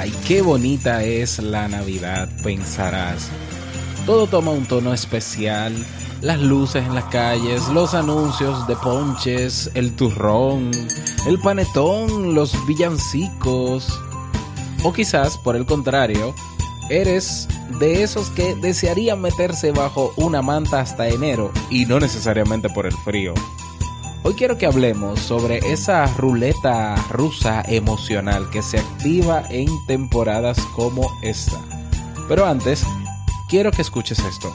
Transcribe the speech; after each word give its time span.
Ay, 0.00 0.14
qué 0.26 0.40
bonita 0.40 1.04
es 1.04 1.40
la 1.40 1.68
Navidad, 1.68 2.26
pensarás. 2.42 3.28
Todo 4.06 4.26
toma 4.26 4.50
un 4.50 4.64
tono 4.64 4.94
especial, 4.94 5.74
las 6.22 6.40
luces 6.40 6.86
en 6.86 6.94
las 6.94 7.04
calles, 7.04 7.68
los 7.68 7.92
anuncios 7.92 8.66
de 8.66 8.76
ponches, 8.76 9.70
el 9.74 9.94
turrón, 9.96 10.70
el 11.26 11.38
panetón, 11.38 12.34
los 12.34 12.56
villancicos. 12.66 14.00
O 14.84 14.94
quizás, 14.94 15.36
por 15.36 15.54
el 15.54 15.66
contrario, 15.66 16.34
eres 16.88 17.46
de 17.78 18.02
esos 18.02 18.30
que 18.30 18.54
desearían 18.54 19.20
meterse 19.20 19.70
bajo 19.70 20.14
una 20.16 20.40
manta 20.40 20.80
hasta 20.80 21.08
enero 21.08 21.52
y 21.68 21.84
no 21.84 22.00
necesariamente 22.00 22.70
por 22.70 22.86
el 22.86 22.94
frío. 23.04 23.34
Hoy 24.30 24.36
quiero 24.36 24.56
que 24.56 24.66
hablemos 24.66 25.18
sobre 25.18 25.58
esa 25.58 26.06
ruleta 26.06 26.94
rusa 27.08 27.64
emocional 27.66 28.48
que 28.48 28.62
se 28.62 28.78
activa 28.78 29.42
en 29.50 29.66
temporadas 29.88 30.56
como 30.76 31.10
esta. 31.20 31.60
Pero 32.28 32.46
antes, 32.46 32.84
quiero 33.48 33.72
que 33.72 33.82
escuches 33.82 34.20
esto. 34.20 34.54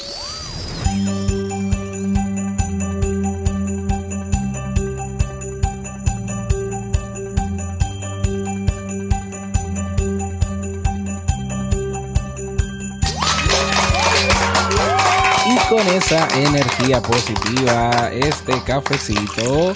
Con 15.71 15.87
esa 15.87 16.27
energía 16.37 17.01
positiva, 17.01 18.09
este 18.11 18.61
cafecito 18.65 19.71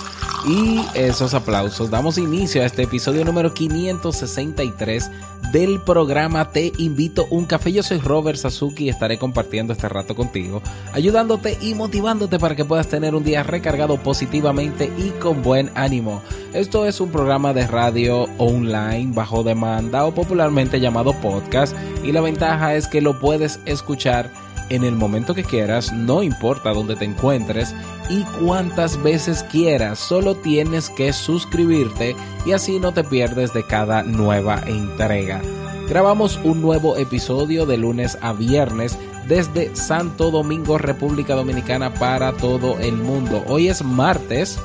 y 0.46 0.82
esos 0.94 1.34
aplausos, 1.34 1.90
damos 1.90 2.18
inicio 2.18 2.62
a 2.62 2.66
este 2.66 2.84
episodio 2.84 3.24
número 3.24 3.54
563 3.54 5.10
del 5.54 5.80
programa 5.80 6.52
Te 6.52 6.74
invito 6.80 7.28
un 7.30 7.46
café. 7.46 7.72
Yo 7.72 7.82
soy 7.82 8.00
Robert 8.00 8.38
Sasuki 8.38 8.84
y 8.84 8.90
estaré 8.90 9.18
compartiendo 9.18 9.72
este 9.72 9.88
rato 9.88 10.18
contigo, 10.18 10.62
ayudándote 10.92 11.58
y 11.62 11.76
motivándote 11.76 12.40
para 12.40 12.58
que 12.58 12.66
puedas 12.66 12.90
tener 12.90 13.16
un 13.16 13.24
día 13.24 13.44
recargado 13.44 13.96
positivamente 13.96 14.92
y 14.98 15.12
con 15.22 15.44
buen 15.44 15.72
ánimo. 15.76 16.22
Esto 16.54 16.86
es 16.86 17.00
un 17.00 17.10
programa 17.10 17.54
de 17.54 17.68
radio 17.68 18.26
online 18.38 19.14
bajo 19.14 19.44
demanda 19.44 20.04
o 20.04 20.14
popularmente 20.14 20.82
llamado 20.82 21.14
podcast 21.22 21.74
y 22.04 22.12
la 22.12 22.20
ventaja 22.20 22.76
es 22.76 22.90
que 22.90 23.00
lo 23.00 23.18
puedes 23.18 23.62
escuchar 23.66 24.45
en 24.70 24.84
el 24.84 24.96
momento 24.96 25.34
que 25.34 25.44
quieras, 25.44 25.92
no 25.94 26.24
importa 26.24 26.74
dónde 26.74 26.96
te 26.96 27.06
encuentres 27.06 27.76
y 28.10 28.24
cuántas 28.40 29.02
veces 29.02 29.44
quieras, 29.44 30.00
solo 30.00 30.36
tienes 30.36 30.90
que 30.90 31.14
suscribirte 31.14 32.16
y 32.46 32.52
así 32.52 32.80
no 32.80 32.94
te 32.94 33.04
pierdes 33.04 33.54
de 33.54 33.66
cada 33.66 34.04
nueva 34.04 34.62
entrega. 34.66 35.42
Grabamos 35.88 36.40
un 36.44 36.62
nuevo 36.62 36.98
episodio 36.98 37.66
de 37.66 37.78
lunes 37.78 38.18
a 38.22 38.34
viernes 38.34 38.98
desde 39.28 39.76
Santo 39.76 40.32
Domingo, 40.32 40.78
República 40.78 41.36
Dominicana 41.36 41.94
para 41.94 42.34
todo 42.34 42.80
el 42.80 42.94
mundo. 42.94 43.44
Hoy 43.48 43.68
es 43.68 43.84
martes 43.84 44.60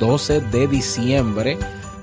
12 0.00 0.40
de 0.40 0.68
diciembre 0.68 1.58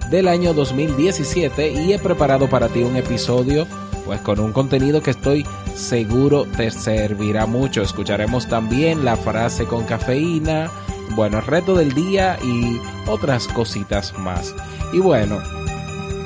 del 0.09 0.27
año 0.27 0.53
2017 0.53 1.71
y 1.71 1.93
he 1.93 1.99
preparado 1.99 2.49
para 2.49 2.67
ti 2.67 2.81
un 2.83 2.95
episodio 2.95 3.67
pues 4.09 4.21
con 4.21 4.39
un 4.39 4.53
contenido 4.53 5.03
que 5.03 5.11
estoy 5.11 5.45
seguro 5.75 6.47
te 6.57 6.71
servirá 6.71 7.45
mucho. 7.45 7.83
Escucharemos 7.83 8.47
también 8.47 9.05
la 9.05 9.15
frase 9.15 9.65
con 9.65 9.83
cafeína, 9.83 10.71
bueno, 11.15 11.37
el 11.37 11.45
reto 11.45 11.75
del 11.75 11.93
día 11.93 12.39
y 12.43 12.79
otras 13.07 13.47
cositas 13.47 14.17
más. 14.17 14.55
Y 14.93 14.97
bueno, 14.97 15.37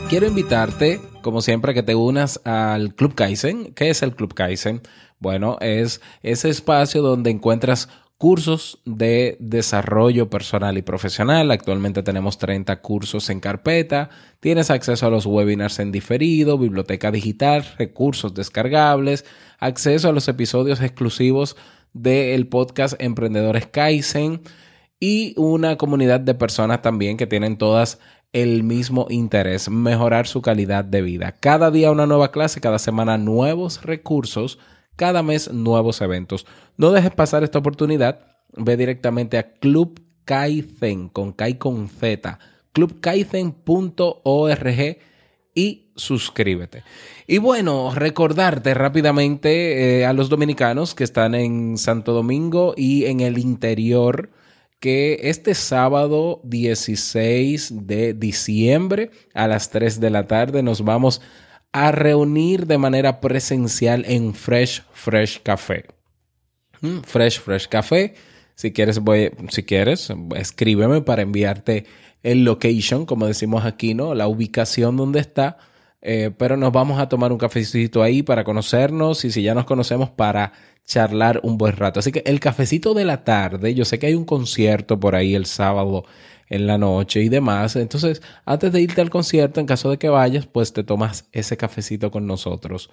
quiero 0.08 0.28
invitarte, 0.28 1.02
como 1.22 1.42
siempre, 1.42 1.74
que 1.74 1.84
te 1.84 1.94
unas 1.94 2.40
al 2.46 2.96
Club 2.96 3.16
Kaizen. 3.16 3.74
¿Qué 3.74 3.90
es 3.90 4.02
el 4.02 4.16
Club 4.16 4.34
Kaizen? 4.34 4.82
Bueno, 5.20 5.58
es 5.60 6.00
ese 6.22 6.50
espacio 6.50 7.02
donde 7.02 7.32
encuentras 7.32 7.90
cursos 8.24 8.80
de 8.86 9.36
desarrollo 9.42 10.30
personal 10.30 10.78
y 10.78 10.82
profesional. 10.82 11.52
Actualmente 11.52 12.04
tenemos 12.04 12.38
30 12.38 12.80
cursos 12.80 13.30
en 13.30 13.42
carpeta. 13.42 14.12
Tienes 14.40 14.72
acceso 14.72 15.06
a 15.06 15.10
los 15.10 15.26
webinars 15.26 15.80
en 15.80 15.92
diferido, 15.92 16.58
biblioteca 16.58 17.12
digital, 17.12 17.66
recursos 17.78 18.34
descargables, 18.34 19.26
acceso 19.60 20.08
a 20.08 20.14
los 20.14 20.30
episodios 20.30 20.80
exclusivos 20.80 21.58
del 21.92 22.48
podcast 22.48 22.96
Emprendedores 22.98 23.68
Kaizen 23.68 24.40
y 25.02 25.34
una 25.36 25.76
comunidad 25.76 26.22
de 26.22 26.34
personas 26.34 26.82
también 26.82 27.18
que 27.18 27.28
tienen 27.28 27.58
todas 27.58 28.00
el 28.32 28.64
mismo 28.64 29.06
interés, 29.10 29.70
mejorar 29.70 30.28
su 30.28 30.42
calidad 30.42 30.86
de 30.86 31.02
vida. 31.02 31.34
Cada 31.42 31.72
día 31.72 31.92
una 31.92 32.08
nueva 32.08 32.32
clase, 32.32 32.62
cada 32.62 32.80
semana 32.80 33.18
nuevos 33.18 33.84
recursos 33.84 34.60
cada 34.96 35.24
mes 35.24 35.52
nuevos 35.52 36.02
eventos. 36.02 36.46
No 36.78 36.92
dejes 36.92 37.12
pasar 37.12 37.44
esta 37.44 37.60
oportunidad. 37.60 38.28
Ve 38.56 38.78
directamente 38.78 39.38
a 39.38 39.54
Club 39.54 40.00
Kaizen 40.26 41.10
con 41.10 41.34
Kai 41.34 41.58
con 41.58 41.90
Z, 41.90 42.40
clubkaizen.org 42.72 44.98
y 45.56 45.92
suscríbete. 45.96 46.84
Y 47.28 47.38
bueno, 47.38 47.94
recordarte 47.94 48.74
rápidamente 48.74 50.00
eh, 50.00 50.06
a 50.06 50.14
los 50.14 50.30
dominicanos 50.30 50.96
que 50.96 51.04
están 51.04 51.36
en 51.36 51.78
Santo 51.78 52.14
Domingo 52.14 52.74
y 52.76 53.06
en 53.06 53.20
el 53.20 53.38
interior 53.38 54.32
que 54.80 55.30
este 55.30 55.56
sábado 55.56 56.42
16 56.44 57.88
de 57.88 58.14
diciembre 58.14 59.12
a 59.34 59.48
las 59.48 59.70
3 59.70 60.02
de 60.02 60.10
la 60.10 60.28
tarde 60.28 60.62
nos 60.62 60.84
vamos 60.84 61.22
a 61.22 61.53
reunir 61.74 62.68
de 62.68 62.78
manera 62.78 63.20
presencial 63.20 64.06
en 64.08 64.34
Fresh 64.34 64.84
Fresh 64.94 65.42
Café. 65.42 65.86
Mm, 66.82 67.00
Fresh 67.02 67.40
Fresh 67.40 67.68
Café. 67.68 68.14
Si 68.56 68.72
quieres, 68.72 69.00
voy, 69.00 69.32
si 69.50 69.64
quieres, 69.64 70.14
escríbeme 70.36 71.02
para 71.02 71.24
enviarte 71.24 71.86
el 72.22 72.46
location, 72.46 73.06
como 73.06 73.26
decimos 73.26 73.66
aquí, 73.66 73.94
¿no? 73.94 74.14
La 74.14 74.28
ubicación 74.28 74.96
donde 74.96 75.20
está. 75.20 75.58
Eh, 76.02 76.32
pero 76.38 76.58
nos 76.58 76.72
vamos 76.72 77.00
a 77.00 77.08
tomar 77.08 77.32
un 77.32 77.38
cafecito 77.38 78.04
ahí 78.04 78.24
para 78.24 78.44
conocernos 78.44 79.24
y 79.24 79.32
si 79.32 79.42
ya 79.42 79.54
nos 79.56 79.66
conocemos 79.66 80.10
para 80.10 80.52
charlar 80.86 81.40
un 81.44 81.58
buen 81.58 81.78
rato. 81.78 82.00
Así 82.00 82.12
que 82.12 82.24
el 82.26 82.40
cafecito 82.40 82.94
de 82.94 83.06
la 83.06 83.24
tarde, 83.24 83.74
yo 83.74 83.86
sé 83.86 84.00
que 84.00 84.08
hay 84.08 84.14
un 84.14 84.26
concierto 84.26 85.00
por 85.00 85.16
ahí 85.16 85.34
el 85.34 85.46
sábado 85.46 86.04
en 86.54 86.68
la 86.68 86.78
noche 86.78 87.22
y 87.22 87.30
demás. 87.30 87.76
Entonces, 87.76 88.22
antes 88.46 88.72
de 88.72 88.82
irte 88.82 89.02
al 89.02 89.10
concierto, 89.10 89.60
en 89.60 89.66
caso 89.66 89.90
de 89.90 89.98
que 89.98 90.10
vayas, 90.10 90.46
pues 90.46 90.72
te 90.72 90.84
tomas 90.84 91.28
ese 91.32 91.58
cafecito 91.58 92.12
con 92.12 92.28
nosotros. 92.28 92.92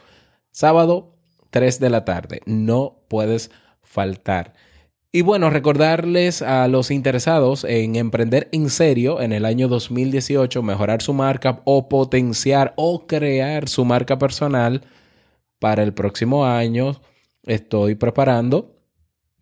Sábado, 0.50 1.14
3 1.50 1.78
de 1.78 1.90
la 1.90 2.06
tarde. 2.06 2.40
No 2.46 3.04
puedes 3.08 3.50
faltar. 3.82 4.54
Y 5.12 5.20
bueno, 5.20 5.50
recordarles 5.50 6.40
a 6.40 6.68
los 6.68 6.90
interesados 6.90 7.64
en 7.64 7.96
emprender 7.96 8.48
en 8.52 8.70
serio 8.70 9.20
en 9.20 9.32
el 9.32 9.44
año 9.44 9.68
2018, 9.68 10.62
mejorar 10.62 11.02
su 11.02 11.12
marca 11.12 11.60
o 11.64 11.88
potenciar 11.88 12.72
o 12.76 13.06
crear 13.06 13.68
su 13.68 13.84
marca 13.84 14.18
personal 14.18 14.84
para 15.58 15.82
el 15.82 15.92
próximo 15.92 16.46
año. 16.46 17.02
Estoy 17.42 17.94
preparando 17.94 18.79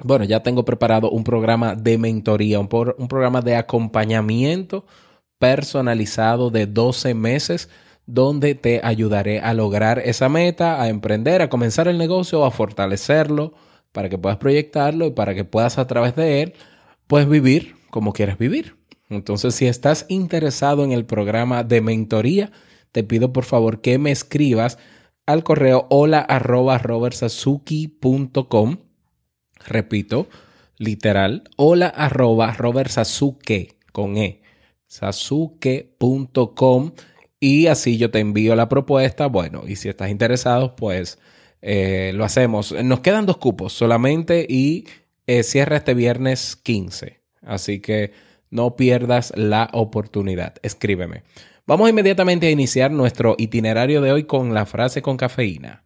bueno, 0.02 0.24
ya 0.24 0.42
tengo 0.42 0.64
preparado 0.64 1.10
un 1.10 1.24
programa 1.24 1.74
de 1.74 1.98
mentoría, 1.98 2.60
un, 2.60 2.68
programa 2.68 3.42
de 3.42 3.56
acompañamiento 3.56 4.86
personalizado 5.38 6.50
de 6.50 6.66
12 6.66 7.14
meses 7.14 7.68
donde 8.06 8.54
te 8.54 8.80
ayudaré 8.82 9.40
a 9.40 9.52
lograr 9.54 9.98
esa 9.98 10.28
meta, 10.28 10.80
a 10.80 10.88
emprender, 10.88 11.42
a 11.42 11.50
comenzar 11.50 11.88
el 11.88 11.98
negocio, 11.98 12.44
a 12.44 12.50
fortalecerlo 12.50 13.52
para 13.92 14.08
que 14.08 14.18
puedas 14.18 14.38
proyectarlo 14.38 15.06
y 15.06 15.10
para 15.10 15.34
que 15.34 15.44
puedas 15.44 15.78
a 15.78 15.86
través 15.86 16.16
de 16.16 16.42
él, 16.42 16.54
pues 17.06 17.28
vivir 17.28 17.76
como 17.90 18.12
quieres 18.12 18.38
vivir. 18.38 18.76
Entonces, 19.10 19.54
si 19.54 19.66
estás 19.66 20.06
interesado 20.08 20.84
en 20.84 20.92
el 20.92 21.06
programa 21.06 21.64
de 21.64 21.80
mentoría, 21.80 22.52
te 22.92 23.04
pido 23.04 23.32
por 23.32 23.44
favor 23.44 23.80
que 23.80 23.98
me 23.98 24.10
escribas 24.10 24.78
al 25.26 25.44
correo 25.44 25.86
hola 25.90 26.20
arroba 26.20 26.78
robertsazuki.com. 26.78 28.87
Repito, 29.66 30.28
literal, 30.76 31.44
hola 31.56 31.88
arroba 31.88 32.52
robertsazuke 32.52 33.76
con 33.92 34.16
E, 34.16 34.42
sasuke.com 34.86 36.92
y 37.40 37.66
así 37.66 37.98
yo 37.98 38.10
te 38.10 38.20
envío 38.20 38.56
la 38.56 38.68
propuesta. 38.68 39.26
Bueno, 39.26 39.62
y 39.66 39.76
si 39.76 39.88
estás 39.88 40.10
interesado, 40.10 40.76
pues 40.76 41.18
eh, 41.62 42.12
lo 42.14 42.24
hacemos. 42.24 42.72
Nos 42.72 43.00
quedan 43.00 43.26
dos 43.26 43.38
cupos 43.38 43.72
solamente 43.72 44.46
y 44.48 44.86
eh, 45.26 45.42
cierra 45.42 45.76
este 45.76 45.94
viernes 45.94 46.56
15. 46.56 47.20
Así 47.42 47.80
que 47.80 48.12
no 48.50 48.76
pierdas 48.76 49.32
la 49.36 49.70
oportunidad. 49.72 50.54
Escríbeme. 50.62 51.22
Vamos 51.66 51.90
inmediatamente 51.90 52.46
a 52.46 52.50
iniciar 52.50 52.90
nuestro 52.90 53.34
itinerario 53.38 54.00
de 54.00 54.12
hoy 54.12 54.24
con 54.24 54.54
la 54.54 54.66
frase 54.66 55.02
con 55.02 55.16
cafeína. 55.16 55.84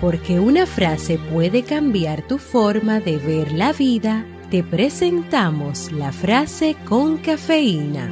Porque 0.00 0.38
una 0.38 0.66
frase 0.66 1.18
puede 1.18 1.62
cambiar 1.62 2.22
tu 2.22 2.38
forma 2.38 3.00
de 3.00 3.16
ver 3.16 3.52
la 3.52 3.72
vida, 3.72 4.26
te 4.50 4.62
presentamos 4.62 5.90
la 5.90 6.12
frase 6.12 6.76
con 6.84 7.16
cafeína. 7.16 8.08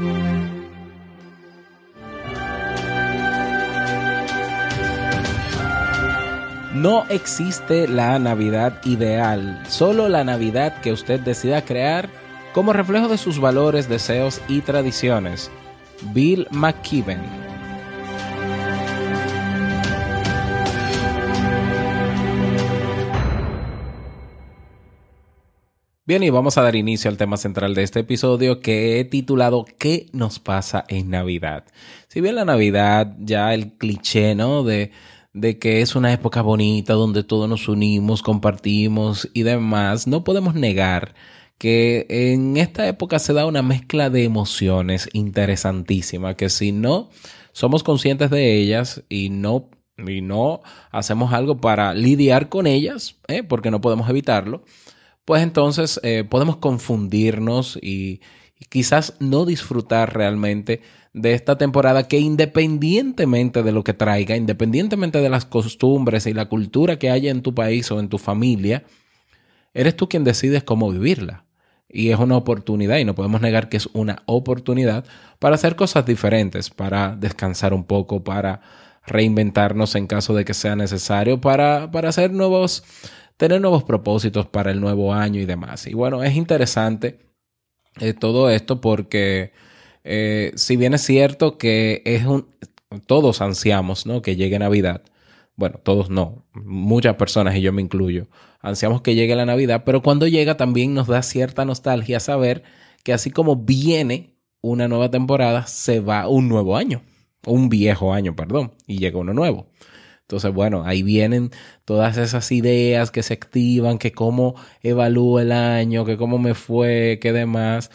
No 6.74 7.04
existe 7.08 7.86
la 7.86 8.18
Navidad 8.18 8.80
ideal, 8.84 9.62
solo 9.68 10.08
la 10.08 10.24
Navidad 10.24 10.80
que 10.80 10.92
usted 10.92 11.20
decida 11.20 11.64
crear 11.64 12.08
como 12.52 12.72
reflejo 12.72 13.08
de 13.08 13.18
sus 13.18 13.38
valores, 13.38 13.88
deseos 13.88 14.40
y 14.48 14.60
tradiciones. 14.60 15.50
Bill 16.12 16.46
McKibben. 16.50 17.43
Bien, 26.06 26.22
y 26.22 26.28
vamos 26.28 26.58
a 26.58 26.62
dar 26.62 26.76
inicio 26.76 27.10
al 27.10 27.16
tema 27.16 27.38
central 27.38 27.74
de 27.74 27.82
este 27.82 28.00
episodio 28.00 28.60
que 28.60 29.00
he 29.00 29.06
titulado 29.06 29.64
¿Qué 29.78 30.08
nos 30.12 30.38
pasa 30.38 30.84
en 30.88 31.08
Navidad? 31.08 31.64
Si 32.08 32.20
bien 32.20 32.34
la 32.34 32.44
Navidad, 32.44 33.16
ya 33.20 33.54
el 33.54 33.78
cliché, 33.78 34.34
¿no? 34.34 34.64
De, 34.64 34.90
de 35.32 35.58
que 35.58 35.80
es 35.80 35.96
una 35.96 36.12
época 36.12 36.42
bonita 36.42 36.92
donde 36.92 37.24
todos 37.24 37.48
nos 37.48 37.68
unimos, 37.68 38.20
compartimos 38.20 39.30
y 39.32 39.44
demás, 39.44 40.06
no 40.06 40.24
podemos 40.24 40.54
negar 40.54 41.14
que 41.56 42.04
en 42.10 42.58
esta 42.58 42.86
época 42.86 43.18
se 43.18 43.32
da 43.32 43.46
una 43.46 43.62
mezcla 43.62 44.10
de 44.10 44.24
emociones 44.24 45.08
interesantísima 45.14 46.34
que 46.34 46.50
si 46.50 46.72
no 46.72 47.08
somos 47.52 47.82
conscientes 47.82 48.28
de 48.28 48.58
ellas 48.58 49.02
y 49.08 49.30
no 49.30 49.70
y 49.96 50.20
no 50.20 50.60
hacemos 50.90 51.32
algo 51.32 51.60
para 51.60 51.94
lidiar 51.94 52.48
con 52.48 52.66
ellas, 52.66 53.16
¿eh? 53.28 53.42
porque 53.42 53.70
no 53.70 53.80
podemos 53.80 54.10
evitarlo, 54.10 54.64
pues 55.24 55.42
entonces 55.42 56.00
eh, 56.02 56.24
podemos 56.28 56.56
confundirnos 56.56 57.78
y, 57.80 58.20
y 58.58 58.64
quizás 58.68 59.14
no 59.20 59.44
disfrutar 59.44 60.14
realmente 60.14 60.82
de 61.14 61.32
esta 61.32 61.56
temporada 61.56 62.08
que 62.08 62.18
independientemente 62.18 63.62
de 63.62 63.72
lo 63.72 63.84
que 63.84 63.94
traiga, 63.94 64.36
independientemente 64.36 65.20
de 65.20 65.30
las 65.30 65.44
costumbres 65.44 66.26
y 66.26 66.34
la 66.34 66.46
cultura 66.46 66.98
que 66.98 67.10
haya 67.10 67.30
en 67.30 67.42
tu 67.42 67.54
país 67.54 67.90
o 67.90 68.00
en 68.00 68.08
tu 68.08 68.18
familia, 68.18 68.84
eres 69.74 69.96
tú 69.96 70.08
quien 70.08 70.24
decides 70.24 70.64
cómo 70.64 70.90
vivirla. 70.90 71.44
Y 71.88 72.10
es 72.10 72.18
una 72.18 72.36
oportunidad, 72.36 72.98
y 72.98 73.04
no 73.04 73.14
podemos 73.14 73.40
negar 73.40 73.68
que 73.68 73.76
es 73.76 73.88
una 73.92 74.24
oportunidad 74.26 75.04
para 75.38 75.54
hacer 75.54 75.76
cosas 75.76 76.04
diferentes, 76.04 76.70
para 76.70 77.14
descansar 77.14 77.72
un 77.72 77.84
poco, 77.84 78.24
para 78.24 78.62
reinventarnos 79.06 79.94
en 79.94 80.08
caso 80.08 80.34
de 80.34 80.44
que 80.44 80.54
sea 80.54 80.74
necesario, 80.74 81.40
para, 81.40 81.92
para 81.92 82.08
hacer 82.08 82.32
nuevos, 82.32 82.82
tener 83.36 83.60
nuevos 83.60 83.84
propósitos 83.84 84.46
para 84.46 84.70
el 84.70 84.80
nuevo 84.80 85.14
año 85.14 85.40
y 85.40 85.46
demás. 85.46 85.86
Y 85.86 85.94
bueno, 85.94 86.22
es 86.22 86.36
interesante 86.36 87.18
eh, 88.00 88.12
todo 88.12 88.50
esto 88.50 88.80
porque 88.80 89.52
eh, 90.04 90.52
si 90.56 90.76
bien 90.76 90.94
es 90.94 91.02
cierto 91.02 91.58
que 91.58 92.02
es 92.04 92.24
un, 92.26 92.46
todos 93.06 93.40
ansiamos, 93.40 94.06
¿no? 94.06 94.22
Que 94.22 94.36
llegue 94.36 94.58
Navidad. 94.58 95.02
Bueno, 95.56 95.78
todos 95.82 96.10
no, 96.10 96.44
muchas 96.52 97.14
personas 97.14 97.54
y 97.56 97.60
yo 97.60 97.72
me 97.72 97.80
incluyo, 97.80 98.26
ansiamos 98.60 99.02
que 99.02 99.14
llegue 99.14 99.36
la 99.36 99.46
Navidad, 99.46 99.84
pero 99.86 100.02
cuando 100.02 100.26
llega 100.26 100.56
también 100.56 100.94
nos 100.94 101.06
da 101.06 101.22
cierta 101.22 101.64
nostalgia 101.64 102.18
saber 102.18 102.64
que 103.04 103.12
así 103.12 103.30
como 103.30 103.54
viene 103.54 104.34
una 104.62 104.88
nueva 104.88 105.10
temporada, 105.10 105.66
se 105.68 106.00
va 106.00 106.26
un 106.28 106.48
nuevo 106.48 106.76
año, 106.76 107.02
un 107.46 107.68
viejo 107.68 108.12
año, 108.12 108.34
perdón, 108.34 108.72
y 108.88 108.98
llega 108.98 109.18
uno 109.18 109.32
nuevo. 109.32 109.68
Entonces, 110.24 110.52
bueno, 110.54 110.84
ahí 110.86 111.02
vienen 111.02 111.50
todas 111.84 112.16
esas 112.16 112.50
ideas 112.50 113.10
que 113.10 113.22
se 113.22 113.34
activan, 113.34 113.98
que 113.98 114.12
cómo 114.12 114.54
evalúo 114.82 115.38
el 115.38 115.52
año, 115.52 116.06
que 116.06 116.16
cómo 116.16 116.38
me 116.38 116.54
fue, 116.54 117.18
que 117.20 117.32
demás. 117.32 117.90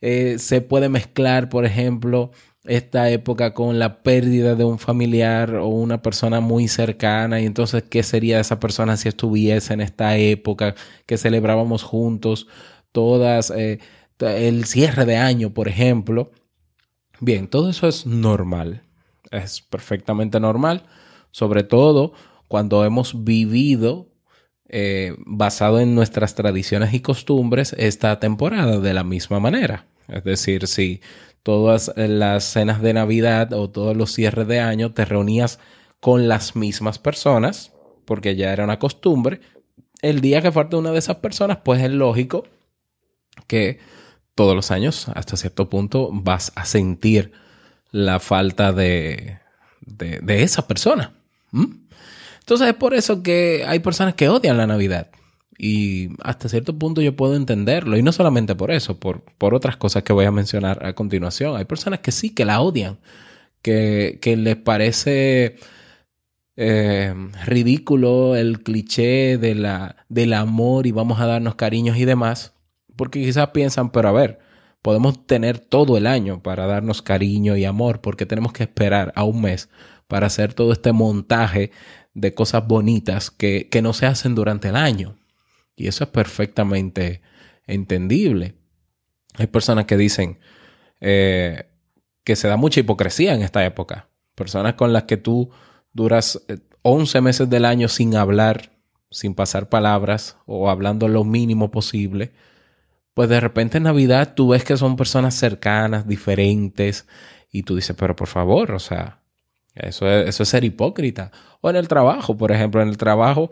Eh, 0.00 0.38
se 0.38 0.62
puede 0.62 0.88
mezclar, 0.88 1.48
por 1.50 1.66
ejemplo, 1.66 2.30
esta 2.64 3.10
época 3.10 3.54
con 3.54 3.78
la 3.78 4.02
pérdida 4.02 4.54
de 4.54 4.64
un 4.64 4.78
familiar 4.78 5.56
o 5.56 5.68
una 5.68 6.00
persona 6.02 6.40
muy 6.40 6.68
cercana. 6.68 7.40
Y 7.40 7.46
entonces 7.46 7.84
qué 7.84 8.02
sería 8.02 8.40
esa 8.40 8.58
persona 8.58 8.96
si 8.96 9.08
estuviese 9.08 9.74
en 9.74 9.82
esta 9.82 10.16
época 10.16 10.74
que 11.06 11.18
celebrábamos 11.18 11.82
juntos 11.82 12.48
todas 12.92 13.50
eh, 13.50 13.80
el 14.20 14.64
cierre 14.64 15.04
de 15.04 15.16
año 15.18 15.52
por 15.52 15.68
ejemplo 15.68 16.30
bien 17.20 17.48
todo 17.48 17.70
eso 17.70 17.86
es 17.88 18.06
normal. 18.06 18.82
Es 19.30 19.60
perfectamente 19.60 20.40
normal 20.40 20.84
sobre 21.36 21.64
todo 21.64 22.12
cuando 22.48 22.84
hemos 22.84 23.24
vivido 23.24 24.08
eh, 24.68 25.14
basado 25.18 25.80
en 25.80 25.94
nuestras 25.94 26.34
tradiciones 26.34 26.94
y 26.94 27.00
costumbres 27.00 27.74
esta 27.78 28.18
temporada 28.20 28.80
de 28.80 28.94
la 28.94 29.04
misma 29.04 29.38
manera 29.40 29.86
es 30.08 30.24
decir 30.24 30.66
si 30.66 31.00
todas 31.42 31.92
las 31.96 32.44
cenas 32.44 32.80
de 32.82 32.92
Navidad 32.94 33.52
o 33.52 33.70
todos 33.70 33.96
los 33.96 34.12
cierres 34.12 34.48
de 34.48 34.60
año 34.60 34.92
te 34.92 35.04
reunías 35.04 35.58
con 36.00 36.28
las 36.28 36.56
mismas 36.56 36.98
personas, 36.98 37.72
porque 38.04 38.36
ya 38.36 38.52
era 38.52 38.64
una 38.64 38.78
costumbre. 38.78 39.40
El 40.02 40.20
día 40.20 40.42
que 40.42 40.52
falta 40.52 40.76
una 40.76 40.90
de 40.92 40.98
esas 40.98 41.16
personas, 41.16 41.58
pues 41.64 41.82
es 41.82 41.90
lógico 41.90 42.44
que 43.46 43.78
todos 44.34 44.54
los 44.54 44.70
años, 44.70 45.08
hasta 45.14 45.36
cierto 45.36 45.68
punto, 45.70 46.10
vas 46.12 46.52
a 46.56 46.64
sentir 46.64 47.32
la 47.90 48.20
falta 48.20 48.72
de, 48.72 49.38
de, 49.80 50.18
de 50.22 50.42
esa 50.42 50.66
persona. 50.66 51.14
¿Mm? 51.52 51.86
Entonces 52.40 52.68
es 52.68 52.74
por 52.74 52.94
eso 52.94 53.22
que 53.22 53.64
hay 53.66 53.80
personas 53.80 54.14
que 54.14 54.28
odian 54.28 54.56
la 54.56 54.66
Navidad. 54.66 55.10
Y 55.58 56.10
hasta 56.22 56.48
cierto 56.48 56.78
punto 56.78 57.00
yo 57.00 57.16
puedo 57.16 57.34
entenderlo. 57.34 57.96
Y 57.96 58.02
no 58.02 58.12
solamente 58.12 58.54
por 58.54 58.70
eso, 58.70 58.98
por, 59.00 59.22
por 59.38 59.54
otras 59.54 59.76
cosas 59.76 60.02
que 60.02 60.12
voy 60.12 60.26
a 60.26 60.30
mencionar 60.30 60.84
a 60.86 60.92
continuación. 60.94 61.56
Hay 61.56 61.64
personas 61.64 62.00
que 62.00 62.12
sí, 62.12 62.30
que 62.30 62.44
la 62.44 62.60
odian, 62.60 62.98
que, 63.62 64.18
que 64.20 64.36
les 64.36 64.56
parece 64.56 65.56
eh, 66.56 67.14
ridículo 67.44 68.36
el 68.36 68.62
cliché 68.62 69.38
de 69.38 69.54
la, 69.54 70.04
del 70.08 70.32
amor 70.32 70.86
y 70.86 70.92
vamos 70.92 71.20
a 71.20 71.26
darnos 71.26 71.54
cariños 71.56 71.96
y 71.96 72.04
demás. 72.04 72.54
Porque 72.96 73.22
quizás 73.22 73.48
piensan, 73.48 73.90
pero 73.90 74.08
a 74.08 74.12
ver, 74.12 74.38
podemos 74.82 75.26
tener 75.26 75.58
todo 75.58 75.96
el 75.96 76.06
año 76.06 76.42
para 76.42 76.66
darnos 76.66 77.02
cariño 77.02 77.56
y 77.56 77.64
amor, 77.64 78.00
porque 78.00 78.24
tenemos 78.24 78.52
que 78.52 78.62
esperar 78.62 79.12
a 79.16 79.24
un 79.24 79.42
mes 79.42 79.68
para 80.08 80.26
hacer 80.26 80.54
todo 80.54 80.72
este 80.72 80.92
montaje 80.92 81.70
de 82.14 82.34
cosas 82.34 82.66
bonitas 82.66 83.30
que, 83.30 83.68
que 83.68 83.82
no 83.82 83.92
se 83.92 84.06
hacen 84.06 84.34
durante 84.34 84.68
el 84.68 84.76
año. 84.76 85.16
Y 85.76 85.88
eso 85.88 86.04
es 86.04 86.10
perfectamente 86.10 87.20
entendible. 87.66 88.54
Hay 89.34 89.46
personas 89.48 89.84
que 89.84 89.96
dicen 89.96 90.38
eh, 91.00 91.68
que 92.24 92.36
se 92.36 92.48
da 92.48 92.56
mucha 92.56 92.80
hipocresía 92.80 93.34
en 93.34 93.42
esta 93.42 93.64
época. 93.64 94.08
Personas 94.34 94.74
con 94.74 94.92
las 94.92 95.04
que 95.04 95.16
tú 95.16 95.50
duras 95.92 96.42
11 96.82 97.20
meses 97.20 97.50
del 97.50 97.64
año 97.64 97.88
sin 97.88 98.16
hablar, 98.16 98.72
sin 99.10 99.34
pasar 99.34 99.68
palabras 99.68 100.36
o 100.46 100.70
hablando 100.70 101.08
lo 101.08 101.24
mínimo 101.24 101.70
posible. 101.70 102.32
Pues 103.14 103.28
de 103.28 103.40
repente 103.40 103.78
en 103.78 103.84
Navidad 103.84 104.34
tú 104.34 104.48
ves 104.48 104.64
que 104.64 104.76
son 104.76 104.96
personas 104.96 105.34
cercanas, 105.34 106.06
diferentes, 106.06 107.06
y 107.50 107.62
tú 107.62 107.76
dices, 107.76 107.96
pero 107.98 108.14
por 108.14 108.28
favor, 108.28 108.72
o 108.72 108.78
sea, 108.78 109.22
eso 109.76 110.08
es, 110.10 110.28
eso 110.28 110.42
es 110.42 110.48
ser 110.48 110.64
hipócrita. 110.64 111.30
O 111.60 111.70
en 111.70 111.76
el 111.76 111.88
trabajo, 111.88 112.36
por 112.36 112.50
ejemplo, 112.50 112.82
en 112.82 112.88
el 112.88 112.96
trabajo 112.96 113.50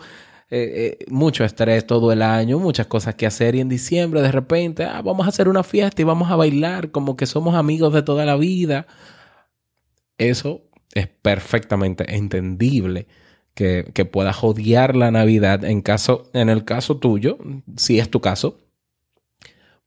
eh, 0.51 0.99
eh, 1.01 1.05
mucho 1.09 1.45
estrés 1.45 1.87
todo 1.87 2.13
el 2.13 2.23
año, 2.23 2.59
muchas 2.59 2.87
cosas 2.87 3.15
que 3.15 3.27
hacer 3.27 3.55
y 3.55 3.61
en 3.61 3.69
diciembre 3.69 4.23
de 4.23 4.31
repente, 4.31 4.85
ah, 4.85 5.03
vamos 5.03 5.27
a 5.27 5.31
hacer 5.31 5.49
una 5.49 5.65
fiesta 5.65 6.03
y 6.03 6.05
vamos 6.05 6.31
a 6.31 6.37
bailar 6.37 6.91
como 6.91 7.17
que 7.17 7.27
somos 7.27 7.55
amigos 7.55 7.93
de 7.93 8.03
toda 8.03 8.25
la 8.25 8.37
vida. 8.37 8.87
Eso 10.19 10.63
es 10.95 11.09
perfectamente 11.09 12.15
entendible 12.15 13.07
que, 13.55 13.91
que 13.95 14.05
puedas 14.05 14.45
odiar 14.45 14.97
la 14.97 15.11
Navidad 15.11 15.65
en, 15.65 15.83
caso, 15.83 16.31
en 16.35 16.49
el 16.49 16.65
caso 16.65 16.99
tuyo, 16.99 17.39
si 17.77 17.99
es 17.99 18.11
tu 18.11 18.21
caso, 18.21 18.59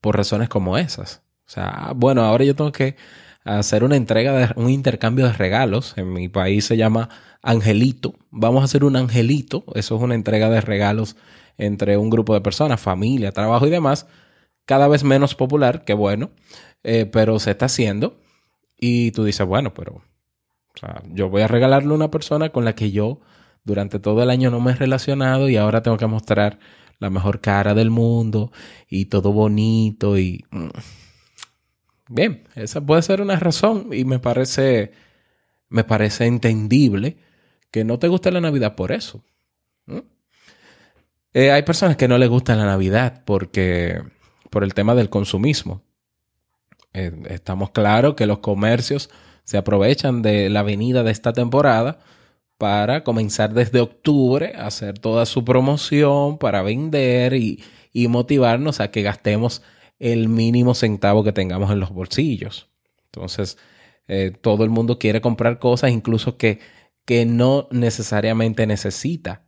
por 0.01 0.17
razones 0.17 0.49
como 0.49 0.77
esas. 0.77 1.21
O 1.47 1.49
sea, 1.49 1.93
bueno, 1.95 2.23
ahora 2.23 2.43
yo 2.43 2.55
tengo 2.55 2.71
que 2.71 2.95
hacer 3.47 3.83
una 3.83 3.95
entrega 3.95 4.33
de 4.33 4.49
un 4.55 4.69
intercambio 4.69 5.25
de 5.25 5.33
regalos. 5.33 5.93
En 5.97 6.11
mi 6.13 6.29
país 6.29 6.65
se 6.65 6.77
llama 6.77 7.09
angelito. 7.41 8.15
Vamos 8.29 8.61
a 8.61 8.65
hacer 8.65 8.83
un 8.83 8.95
angelito. 8.95 9.63
Eso 9.75 9.95
es 9.95 10.01
una 10.01 10.15
entrega 10.15 10.49
de 10.49 10.61
regalos 10.61 11.15
entre 11.57 11.97
un 11.97 12.09
grupo 12.09 12.33
de 12.33 12.41
personas, 12.41 12.79
familia, 12.79 13.31
trabajo 13.31 13.65
y 13.65 13.69
demás. 13.69 14.07
Cada 14.65 14.87
vez 14.87 15.03
menos 15.03 15.33
popular, 15.33 15.85
que 15.85 15.93
bueno, 15.93 16.31
eh, 16.83 17.05
pero 17.05 17.39
se 17.39 17.51
está 17.51 17.65
haciendo. 17.65 18.19
Y 18.79 19.11
tú 19.11 19.23
dices, 19.23 19.47
bueno, 19.47 19.73
pero 19.73 20.01
yo 21.11 21.29
voy 21.29 21.41
a 21.41 21.47
regalarle 21.47 21.91
a 21.91 21.95
una 21.95 22.11
persona 22.11 22.49
con 22.49 22.65
la 22.65 22.75
que 22.75 22.91
yo 22.91 23.21
durante 23.63 23.99
todo 23.99 24.21
el 24.23 24.29
año 24.29 24.51
no 24.51 24.59
me 24.59 24.71
he 24.71 24.75
relacionado 24.75 25.49
y 25.49 25.57
ahora 25.57 25.81
tengo 25.81 25.97
que 25.97 26.05
mostrar 26.05 26.59
la 26.99 27.09
mejor 27.09 27.41
cara 27.41 27.73
del 27.73 27.89
mundo 27.89 28.51
y 28.89 29.05
todo 29.05 29.31
bonito 29.31 30.17
y... 30.17 30.45
Bien, 32.09 32.43
esa 32.55 32.81
puede 32.81 33.01
ser 33.01 33.21
una 33.21 33.35
razón 33.37 33.89
y 33.91 34.05
me 34.05 34.19
parece, 34.19 34.91
me 35.69 35.83
parece 35.83 36.25
entendible 36.25 37.17
que 37.71 37.83
no 37.83 37.99
te 37.99 38.07
guste 38.07 38.31
la 38.31 38.41
Navidad 38.41 38.75
por 38.75 38.91
eso. 38.91 39.23
Eh, 41.33 41.51
hay 41.51 41.63
personas 41.63 41.97
que 41.97 42.07
no 42.07 42.17
les 42.17 42.29
gusta 42.29 42.55
la 42.55 42.65
Navidad 42.65 43.23
porque 43.25 44.01
por 44.49 44.63
el 44.63 44.73
tema 44.73 44.95
del 44.95 45.09
consumismo. 45.09 45.83
Eh, 46.93 47.11
estamos 47.29 47.71
claros 47.71 48.15
que 48.15 48.25
los 48.25 48.39
comercios 48.39 49.09
se 49.43 49.57
aprovechan 49.57 50.21
de 50.21 50.49
la 50.49 50.63
venida 50.63 51.03
de 51.03 51.11
esta 51.11 51.33
temporada 51.33 51.99
para 52.57 53.03
comenzar 53.03 53.53
desde 53.53 53.81
octubre 53.81 54.53
a 54.55 54.67
hacer 54.67 54.97
toda 54.97 55.25
su 55.25 55.45
promoción, 55.45 56.37
para 56.39 56.63
vender 56.63 57.35
y 57.35 57.61
motivarnos 57.93 58.79
a 58.79 58.89
que 58.89 59.03
gastemos 59.03 59.61
el 59.99 60.29
mínimo 60.29 60.73
centavo 60.73 61.23
que 61.23 61.31
tengamos 61.33 61.71
en 61.71 61.79
los 61.79 61.91
bolsillos. 61.91 62.69
Entonces, 63.05 63.57
eh, 64.07 64.31
todo 64.39 64.63
el 64.63 64.69
mundo 64.69 64.99
quiere 64.99 65.21
comprar 65.21 65.59
cosas 65.59 65.91
incluso 65.91 66.37
que, 66.37 66.59
que 67.05 67.25
no 67.25 67.67
necesariamente 67.71 68.67
necesita. 68.67 69.46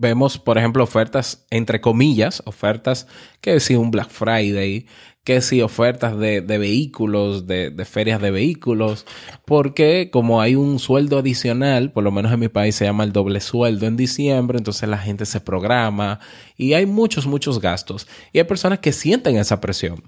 Vemos, 0.00 0.38
por 0.38 0.58
ejemplo, 0.58 0.84
ofertas, 0.84 1.44
entre 1.50 1.80
comillas, 1.80 2.40
ofertas 2.46 3.08
que 3.40 3.58
si 3.58 3.74
un 3.74 3.90
Black 3.90 4.10
Friday, 4.10 4.86
que 5.24 5.40
si 5.42 5.60
ofertas 5.60 6.16
de, 6.16 6.40
de 6.40 6.56
vehículos, 6.58 7.48
de, 7.48 7.70
de 7.70 7.84
ferias 7.84 8.22
de 8.22 8.30
vehículos, 8.30 9.06
porque 9.44 10.08
como 10.12 10.40
hay 10.40 10.54
un 10.54 10.78
sueldo 10.78 11.18
adicional, 11.18 11.90
por 11.90 12.04
lo 12.04 12.12
menos 12.12 12.32
en 12.32 12.38
mi 12.38 12.48
país 12.48 12.76
se 12.76 12.84
llama 12.84 13.02
el 13.02 13.12
doble 13.12 13.40
sueldo 13.40 13.86
en 13.86 13.96
diciembre, 13.96 14.56
entonces 14.58 14.88
la 14.88 14.98
gente 14.98 15.26
se 15.26 15.40
programa 15.40 16.20
y 16.56 16.74
hay 16.74 16.86
muchos, 16.86 17.26
muchos 17.26 17.60
gastos. 17.60 18.06
Y 18.32 18.38
hay 18.38 18.44
personas 18.44 18.78
que 18.78 18.92
sienten 18.92 19.36
esa 19.36 19.60
presión, 19.60 20.04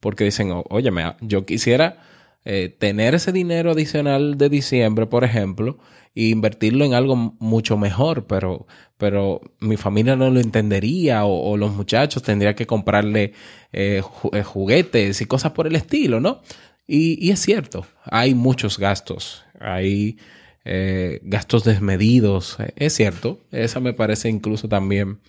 porque 0.00 0.24
dicen, 0.24 0.50
"O- 0.52 0.64
óyeme, 0.68 1.14
yo 1.22 1.46
quisiera 1.46 1.96
eh, 2.44 2.74
tener 2.78 3.14
ese 3.14 3.32
dinero 3.32 3.72
adicional 3.72 4.38
de 4.38 4.48
diciembre, 4.48 5.06
por 5.06 5.24
ejemplo, 5.24 5.78
e 6.14 6.24
invertirlo 6.24 6.84
en 6.84 6.94
algo 6.94 7.16
mucho 7.16 7.76
mejor, 7.76 8.26
pero, 8.26 8.66
pero 8.98 9.40
mi 9.60 9.76
familia 9.76 10.16
no 10.16 10.30
lo 10.30 10.40
entendería 10.40 11.24
o, 11.24 11.56
los 11.56 11.72
muchachos 11.72 12.22
tendría 12.22 12.54
que 12.54 12.66
comprarle 12.66 13.32
eh, 13.72 14.02
eh, 14.32 14.42
juguetes 14.42 15.20
y 15.20 15.26
cosas 15.26 15.52
por 15.52 15.66
el 15.66 15.76
estilo, 15.76 16.20
¿no? 16.20 16.42
Y, 16.86 17.30
es 17.30 17.40
cierto, 17.40 17.86
hay 18.04 18.34
muchos 18.34 18.78
gastos, 18.78 19.44
hay 19.60 20.18
eh, 20.64 21.20
gastos 21.22 21.62
desmedidos, 21.62 22.58
es 22.74 22.94
cierto, 22.94 23.38
esa 23.52 23.78
me 23.78 23.92
parece 23.92 24.28
incluso 24.28 24.68
también 24.68 25.20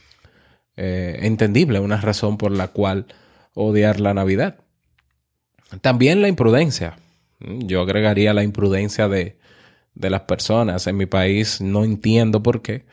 entendible, 0.75 1.79
una 1.79 2.01
razón 2.01 2.39
por 2.39 2.51
la 2.51 2.69
cual 2.69 3.05
odiar 3.53 3.99
la 3.99 4.15
Navidad. 4.15 4.55
También 5.79 6.21
la 6.21 6.27
imprudencia. 6.27 6.97
Yo 7.39 7.81
agregaría 7.81 8.33
la 8.33 8.43
imprudencia 8.43 9.07
de, 9.07 9.37
de 9.95 10.09
las 10.09 10.21
personas. 10.21 10.85
En 10.87 10.97
mi 10.97 11.05
país 11.05 11.61
no 11.61 11.83
entiendo 11.83 12.43
por 12.43 12.61
qué 12.61 12.83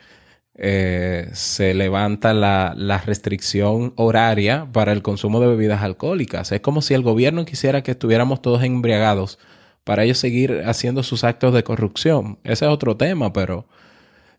eh, 0.55 1.29
se 1.33 1.73
levanta 1.73 2.33
la, 2.33 2.73
la 2.75 2.97
restricción 2.97 3.93
horaria 3.95 4.67
para 4.71 4.91
el 4.91 5.01
consumo 5.01 5.39
de 5.39 5.47
bebidas 5.47 5.83
alcohólicas. 5.83 6.51
Es 6.51 6.61
como 6.61 6.81
si 6.81 6.93
el 6.93 7.01
gobierno 7.01 7.45
quisiera 7.45 7.83
que 7.83 7.91
estuviéramos 7.91 8.41
todos 8.41 8.63
embriagados 8.63 9.39
para 9.83 10.03
ellos 10.03 10.17
seguir 10.17 10.63
haciendo 10.65 11.03
sus 11.03 11.23
actos 11.23 11.53
de 11.53 11.63
corrupción. 11.63 12.39
Ese 12.43 12.65
es 12.65 12.71
otro 12.71 12.97
tema, 12.97 13.33
pero 13.33 13.65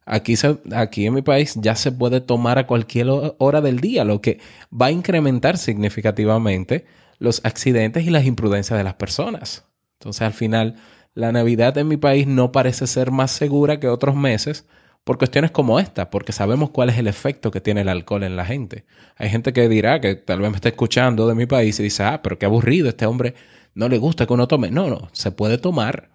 aquí, 0.05 0.37
se, 0.37 0.59
aquí 0.73 1.07
en 1.07 1.15
mi 1.15 1.23
país 1.23 1.55
ya 1.57 1.75
se 1.75 1.91
puede 1.91 2.21
tomar 2.21 2.59
a 2.59 2.67
cualquier 2.67 3.09
ho- 3.09 3.37
hora 3.39 3.61
del 3.61 3.81
día, 3.81 4.05
lo 4.05 4.21
que 4.21 4.39
va 4.71 4.87
a 4.87 4.91
incrementar 4.91 5.57
significativamente 5.57 6.85
los 7.21 7.43
accidentes 7.45 8.05
y 8.07 8.11
las 8.11 8.27
imprudencias 8.27 8.79
de 8.79 8.85
las 8.85 8.95
personas. 8.95 9.67
Entonces, 10.01 10.23
al 10.23 10.35
final, 10.35 10.77
la 11.15 11.33
Navidad 11.33 11.79
en 11.79 11.89
mi 11.89 11.99
país 11.99 12.27
no 12.27 12.53
parece 12.53 12.89
ser 12.89 13.13
más 13.13 13.31
segura 13.31 13.81
que 13.81 13.89
otros 13.89 14.17
meses 14.17 14.67
por 15.05 15.19
cuestiones 15.19 15.53
como 15.53 15.81
esta, 15.81 16.11
porque 16.11 16.33
sabemos 16.33 16.71
cuál 16.71 16.91
es 16.91 16.99
el 16.99 17.09
efecto 17.09 17.53
que 17.53 17.63
tiene 17.63 17.83
el 17.83 17.91
alcohol 17.91 18.25
en 18.25 18.37
la 18.37 18.47
gente. 18.47 18.87
Hay 19.17 19.31
gente 19.31 19.53
que 19.53 19.69
dirá 19.69 20.01
que 20.01 20.17
tal 20.17 20.41
vez 20.41 20.51
me 20.51 20.57
está 20.57 20.71
escuchando 20.71 21.29
de 21.29 21.37
mi 21.37 21.47
país 21.47 21.81
y 21.81 21.85
dice, 21.85 22.05
ah, 22.05 22.23
pero 22.23 22.39
qué 22.39 22.47
aburrido, 22.47 22.89
este 22.89 23.07
hombre 23.07 23.35
no 23.75 23.89
le 23.89 23.99
gusta 23.99 24.27
que 24.27 24.35
uno 24.35 24.49
tome. 24.49 24.71
No, 24.73 24.89
no, 24.91 25.09
se 25.13 25.33
puede 25.33 25.59
tomar, 25.59 26.11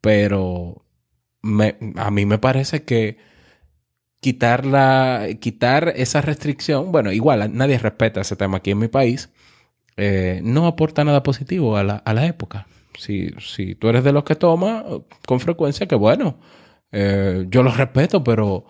pero 0.00 0.84
me- 1.42 1.76
a 1.96 2.10
mí 2.12 2.26
me 2.26 2.38
parece 2.38 2.84
que 2.84 3.18
quitar, 4.20 4.66
la, 4.66 5.28
quitar 5.40 5.92
esa 5.96 6.20
restricción, 6.20 6.92
bueno, 6.92 7.12
igual 7.12 7.56
nadie 7.56 7.78
respeta 7.78 8.20
ese 8.20 8.36
tema 8.36 8.58
aquí 8.58 8.70
en 8.72 8.78
mi 8.78 8.88
país, 8.88 9.30
eh, 10.02 10.40
no 10.42 10.66
aporta 10.66 11.04
nada 11.04 11.22
positivo 11.22 11.76
a 11.76 11.84
la, 11.84 11.96
a 11.96 12.14
la 12.14 12.24
época. 12.24 12.66
Si, 12.98 13.28
si 13.38 13.74
tú 13.74 13.88
eres 13.90 14.02
de 14.02 14.12
los 14.12 14.24
que 14.24 14.34
toma 14.34 14.82
con 15.26 15.40
frecuencia, 15.40 15.86
que 15.86 15.94
bueno, 15.94 16.38
eh, 16.90 17.44
yo 17.50 17.62
lo 17.62 17.70
respeto, 17.70 18.24
pero, 18.24 18.64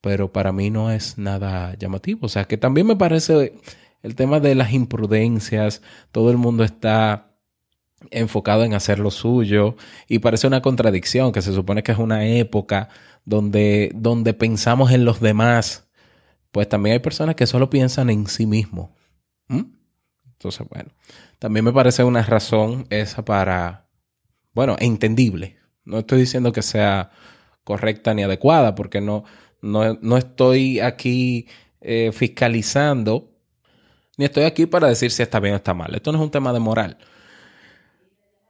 pero 0.00 0.32
para 0.32 0.50
mí 0.50 0.70
no 0.70 0.90
es 0.90 1.16
nada 1.16 1.76
llamativo. 1.78 2.26
O 2.26 2.28
sea, 2.28 2.46
que 2.46 2.56
también 2.56 2.88
me 2.88 2.96
parece 2.96 3.54
el 4.02 4.16
tema 4.16 4.40
de 4.40 4.56
las 4.56 4.72
imprudencias, 4.72 5.80
todo 6.10 6.32
el 6.32 6.38
mundo 6.38 6.64
está 6.64 7.36
enfocado 8.10 8.64
en 8.64 8.74
hacer 8.74 8.98
lo 8.98 9.12
suyo 9.12 9.76
y 10.08 10.18
parece 10.18 10.48
una 10.48 10.60
contradicción 10.60 11.30
que 11.30 11.40
se 11.40 11.52
supone 11.52 11.84
que 11.84 11.92
es 11.92 11.98
una 11.98 12.26
época 12.26 12.88
donde, 13.24 13.92
donde 13.94 14.34
pensamos 14.34 14.90
en 14.90 15.04
los 15.04 15.20
demás, 15.20 15.88
pues 16.50 16.68
también 16.68 16.94
hay 16.94 16.98
personas 16.98 17.36
que 17.36 17.46
solo 17.46 17.70
piensan 17.70 18.10
en 18.10 18.26
sí 18.26 18.44
mismo. 18.44 18.92
¿Mm? 19.46 19.83
Entonces, 20.34 20.66
bueno, 20.68 20.90
también 21.38 21.64
me 21.64 21.72
parece 21.72 22.04
una 22.04 22.22
razón 22.22 22.86
esa 22.90 23.24
para, 23.24 23.86
bueno, 24.52 24.76
entendible. 24.78 25.58
No 25.84 25.98
estoy 25.98 26.20
diciendo 26.20 26.52
que 26.52 26.62
sea 26.62 27.10
correcta 27.64 28.14
ni 28.14 28.22
adecuada, 28.22 28.74
porque 28.74 29.00
no, 29.00 29.24
no, 29.62 29.98
no 30.00 30.16
estoy 30.16 30.80
aquí 30.80 31.48
eh, 31.80 32.10
fiscalizando, 32.12 33.32
ni 34.16 34.26
estoy 34.26 34.44
aquí 34.44 34.66
para 34.66 34.88
decir 34.88 35.10
si 35.10 35.22
está 35.22 35.40
bien 35.40 35.54
o 35.54 35.56
está 35.56 35.74
mal. 35.74 35.94
Esto 35.94 36.12
no 36.12 36.18
es 36.18 36.24
un 36.24 36.30
tema 36.30 36.52
de 36.52 36.60
moral. 36.60 36.98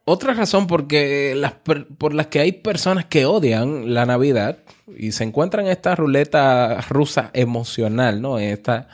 Otra 0.06 0.34
razón 0.34 0.66
porque 0.66 1.34
las, 1.34 1.54
por 1.54 2.12
las 2.12 2.26
que 2.26 2.40
hay 2.40 2.52
personas 2.52 3.06
que 3.06 3.24
odian 3.24 3.94
la 3.94 4.04
Navidad 4.04 4.58
y 4.98 5.12
se 5.12 5.24
encuentran 5.24 5.64
en 5.64 5.72
esta 5.72 5.96
ruleta 5.96 6.82
rusa 6.82 7.30
emocional, 7.32 8.20
¿no? 8.20 8.38
En 8.38 8.50
esta, 8.50 8.88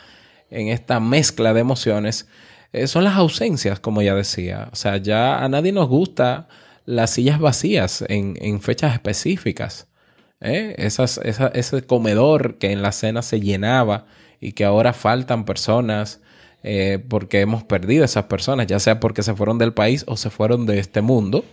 en 0.49 0.69
esta 0.69 1.01
mezcla 1.01 1.53
de 1.53 1.59
emociones, 1.59 2.29
eh, 2.73 2.87
son 2.87 3.03
las 3.03 3.15
ausencias, 3.15 3.79
como 3.79 4.01
ya 4.01 4.15
decía. 4.15 4.69
O 4.71 4.75
sea, 4.75 4.97
ya 4.97 5.43
a 5.43 5.49
nadie 5.49 5.71
nos 5.71 5.89
gusta 5.89 6.47
las 6.85 7.11
sillas 7.11 7.39
vacías 7.39 8.03
en, 8.07 8.37
en 8.41 8.61
fechas 8.61 8.93
específicas. 8.93 9.87
¿eh? 10.39 10.75
Ese 10.77 11.81
comedor 11.83 12.57
que 12.57 12.71
en 12.71 12.81
la 12.81 12.91
cena 12.91 13.21
se 13.21 13.39
llenaba 13.39 14.05
y 14.39 14.53
que 14.53 14.65
ahora 14.65 14.93
faltan 14.93 15.45
personas 15.45 16.21
eh, 16.63 17.03
porque 17.09 17.41
hemos 17.41 17.63
perdido 17.63 18.05
esas 18.05 18.25
personas, 18.25 18.67
ya 18.67 18.79
sea 18.79 18.99
porque 18.99 19.23
se 19.23 19.33
fueron 19.35 19.57
del 19.57 19.73
país 19.73 20.03
o 20.07 20.17
se 20.17 20.29
fueron 20.29 20.65
de 20.65 20.79
este 20.79 21.01
mundo. 21.01 21.43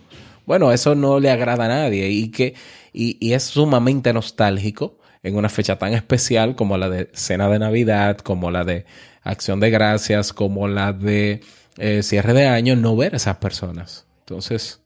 Bueno, 0.47 0.73
eso 0.73 0.95
no 0.95 1.21
le 1.21 1.31
agrada 1.31 1.67
a 1.67 1.69
nadie 1.69 2.09
y, 2.09 2.31
que, 2.31 2.55
y, 2.93 3.17
y 3.21 3.35
es 3.35 3.45
sumamente 3.45 4.13
nostálgico 4.13 4.98
en 5.23 5.37
una 5.37 5.49
fecha 5.49 5.79
tan 5.79 5.95
especial 5.95 6.55
como 6.57 6.77
la 6.79 6.89
de 6.89 7.11
cena 7.15 7.49
de 7.49 7.59
Navidad, 7.59 8.19
como 8.19 8.51
la 8.51 8.65
de 8.65 8.87
acción 9.23 9.61
de 9.61 9.71
gracias, 9.71 10.33
como 10.33 10.69
la 10.69 10.93
de 10.93 11.41
eh, 11.79 12.03
cierre 12.03 12.33
de 12.35 12.47
año, 12.47 12.77
no 12.77 12.97
ver 12.97 13.15
a 13.15 13.17
esas 13.19 13.37
personas. 13.39 14.07
Entonces, 14.21 14.81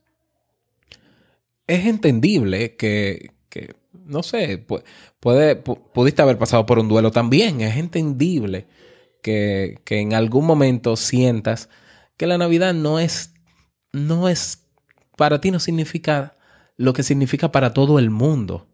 es 1.67 1.87
entendible 1.87 2.77
que, 2.77 3.33
que, 3.49 3.75
no 3.93 4.23
sé, 4.23 4.67
pu- 4.67 4.83
puede, 5.21 5.63
pu- 5.63 5.79
pudiste 5.93 6.23
haber 6.23 6.39
pasado 6.39 6.67
por 6.67 6.79
un 6.79 6.89
duelo 6.89 7.11
también. 7.11 7.61
Es 7.61 7.77
entendible 7.77 8.67
que, 9.23 9.81
que 9.85 10.01
en 10.01 10.15
algún 10.15 10.47
momento 10.47 10.97
sientas 10.97 11.69
que 12.17 12.27
la 12.27 12.39
Navidad 12.39 12.75
no 12.75 12.99
es, 12.99 13.35
no 13.93 14.29
es, 14.29 14.65
para 15.17 15.41
ti 15.41 15.51
no 15.51 15.61
significa 15.61 16.37
lo 16.77 16.93
que 16.93 17.03
significa 17.03 17.53
para 17.53 17.73
todo 17.75 17.99
el 17.99 18.11
mundo. 18.11 18.67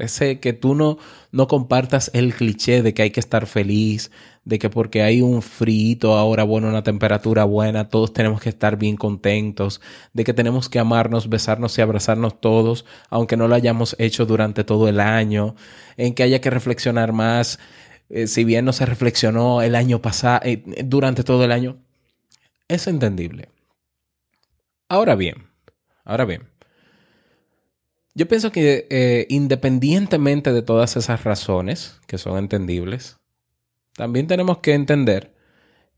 Ese 0.00 0.40
que 0.40 0.52
tú 0.52 0.74
no, 0.74 0.98
no 1.32 1.46
compartas 1.46 2.10
el 2.14 2.34
cliché 2.34 2.82
de 2.82 2.94
que 2.94 3.02
hay 3.02 3.10
que 3.10 3.20
estar 3.20 3.46
feliz, 3.46 4.10
de 4.44 4.58
que 4.58 4.70
porque 4.70 5.02
hay 5.02 5.22
un 5.22 5.42
frío 5.42 6.14
ahora, 6.16 6.44
bueno, 6.44 6.68
una 6.68 6.82
temperatura 6.82 7.44
buena, 7.44 7.88
todos 7.88 8.12
tenemos 8.12 8.40
que 8.40 8.48
estar 8.48 8.76
bien 8.76 8.96
contentos, 8.96 9.80
de 10.12 10.24
que 10.24 10.34
tenemos 10.34 10.68
que 10.68 10.78
amarnos, 10.78 11.28
besarnos 11.28 11.76
y 11.78 11.82
abrazarnos 11.82 12.40
todos, 12.40 12.84
aunque 13.10 13.36
no 13.36 13.48
lo 13.48 13.54
hayamos 13.54 13.96
hecho 13.98 14.26
durante 14.26 14.64
todo 14.64 14.88
el 14.88 15.00
año, 15.00 15.54
en 15.96 16.14
que 16.14 16.22
haya 16.22 16.40
que 16.40 16.50
reflexionar 16.50 17.12
más, 17.12 17.58
eh, 18.08 18.26
si 18.26 18.44
bien 18.44 18.64
no 18.64 18.72
se 18.72 18.86
reflexionó 18.86 19.62
el 19.62 19.74
año 19.74 20.02
pasado, 20.02 20.40
eh, 20.44 20.62
durante 20.84 21.22
todo 21.24 21.44
el 21.44 21.52
año, 21.52 21.78
es 22.68 22.86
entendible. 22.86 23.48
Ahora 24.88 25.14
bien, 25.14 25.46
ahora 26.04 26.24
bien, 26.24 26.49
yo 28.14 28.26
pienso 28.26 28.50
que 28.50 28.86
eh, 28.90 29.26
independientemente 29.28 30.52
de 30.52 30.62
todas 30.62 30.96
esas 30.96 31.24
razones, 31.24 32.00
que 32.06 32.18
son 32.18 32.38
entendibles, 32.38 33.18
también 33.94 34.26
tenemos 34.26 34.58
que 34.58 34.74
entender, 34.74 35.34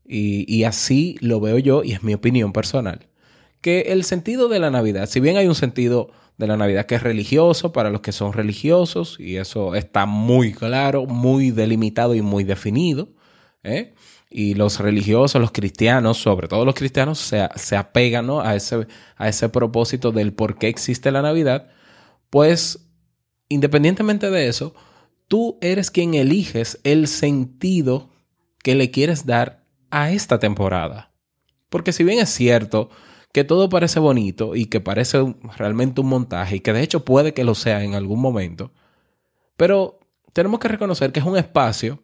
y, 0.05 0.63
así 0.65 1.17
lo 1.21 1.39
veo 1.39 1.57
yo, 1.57 1.83
y 1.83 1.93
es 1.93 2.03
mi 2.03 2.13
opinión 2.13 2.51
personal, 2.53 3.07
que 3.61 3.81
el 3.93 4.03
sentido 4.03 4.49
de 4.49 4.59
la 4.59 4.69
Navidad, 4.69 5.07
si 5.07 5.21
bien 5.21 5.37
hay 5.37 5.47
un 5.47 5.55
sentido 5.55 6.11
de 6.37 6.47
la 6.47 6.57
Navidad 6.57 6.85
que 6.85 6.95
es 6.95 7.03
religioso 7.03 7.71
para 7.71 7.89
los 7.89 8.01
que 8.01 8.11
son 8.11 8.33
religiosos, 8.33 9.17
y 9.19 9.37
eso 9.37 9.75
está 9.75 10.05
muy 10.05 10.53
claro, 10.53 11.05
muy 11.05 11.51
delimitado 11.51 12.15
y 12.15 12.21
muy 12.21 12.43
definido, 12.43 13.09
¿eh? 13.63 13.93
y 14.29 14.55
los 14.55 14.79
religiosos, 14.79 15.39
los 15.39 15.51
cristianos, 15.51 16.17
sobre 16.17 16.47
todo 16.47 16.65
los 16.65 16.75
cristianos, 16.75 17.19
se, 17.19 17.47
se 17.55 17.77
apegan 17.77 18.29
a, 18.29 18.55
ese, 18.55 18.87
a 19.15 19.29
ese 19.29 19.47
propósito 19.49 20.11
del 20.11 20.33
por 20.33 20.57
qué 20.57 20.67
existe 20.67 21.11
la 21.11 21.21
Navidad, 21.21 21.69
pues 22.33 22.89
independientemente 23.47 24.31
de 24.31 24.47
eso, 24.47 24.73
tú 25.27 25.59
eres 25.61 25.91
quien 25.91 26.15
eliges 26.15 26.79
el 26.83 27.07
sentido 27.07 28.09
que 28.63 28.73
le 28.73 28.89
quieres 28.89 29.27
dar 29.27 29.67
a 29.91 30.09
esta 30.09 30.39
temporada. 30.39 31.11
Porque 31.69 31.91
si 31.91 32.03
bien 32.03 32.17
es 32.17 32.29
cierto 32.29 32.89
que 33.31 33.43
todo 33.43 33.69
parece 33.69 33.99
bonito 33.99 34.55
y 34.55 34.65
que 34.65 34.79
parece 34.79 35.35
realmente 35.59 36.01
un 36.01 36.07
montaje 36.07 36.55
y 36.55 36.59
que 36.61 36.73
de 36.73 36.81
hecho 36.81 37.05
puede 37.05 37.35
que 37.35 37.43
lo 37.43 37.53
sea 37.53 37.83
en 37.83 37.93
algún 37.93 38.19
momento, 38.19 38.71
pero 39.55 39.99
tenemos 40.33 40.59
que 40.59 40.69
reconocer 40.69 41.11
que 41.11 41.19
es 41.19 41.25
un 41.27 41.37
espacio, 41.37 42.01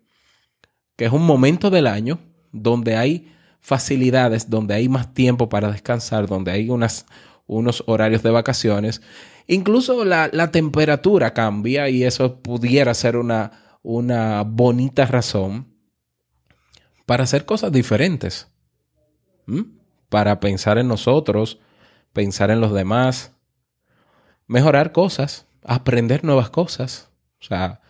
que 0.96 1.06
es 1.06 1.12
un 1.12 1.26
momento 1.26 1.72
del 1.72 1.88
año 1.88 2.20
donde 2.52 2.96
hay 2.96 3.34
facilidades, 3.62 4.48
donde 4.48 4.76
hay 4.76 4.90
más 4.90 5.12
tiempo 5.12 5.50
para 5.50 5.72
descansar, 5.72 6.28
donde 6.28 6.52
hay 6.52 6.70
unas, 6.70 7.08
unos 7.50 7.84
horarios 7.88 8.24
de 8.24 8.32
vacaciones. 8.32 9.02
Incluso 9.48 10.06
la, 10.06 10.30
la 10.32 10.52
temperatura 10.52 11.34
cambia 11.34 11.90
y 11.90 12.04
eso 12.04 12.42
pudiera 12.42 12.94
ser 12.94 13.18
una, 13.18 13.80
una 13.82 14.44
bonita 14.44 15.06
razón 15.06 15.74
para 17.06 17.24
hacer 17.24 17.46
cosas 17.46 17.72
diferentes. 17.72 18.48
Para 20.10 20.40
pensar 20.40 20.78
en 20.78 20.88
nosotros, 20.88 21.60
pensar 22.14 22.52
en 22.52 22.62
los 22.62 22.72
demás, 22.72 23.34
mejorar 24.46 24.92
cosas, 24.92 25.48
aprender 25.64 26.24
nuevas 26.24 26.52
cosas. 26.52 27.10
O 27.42 27.46
sea, 27.46 27.82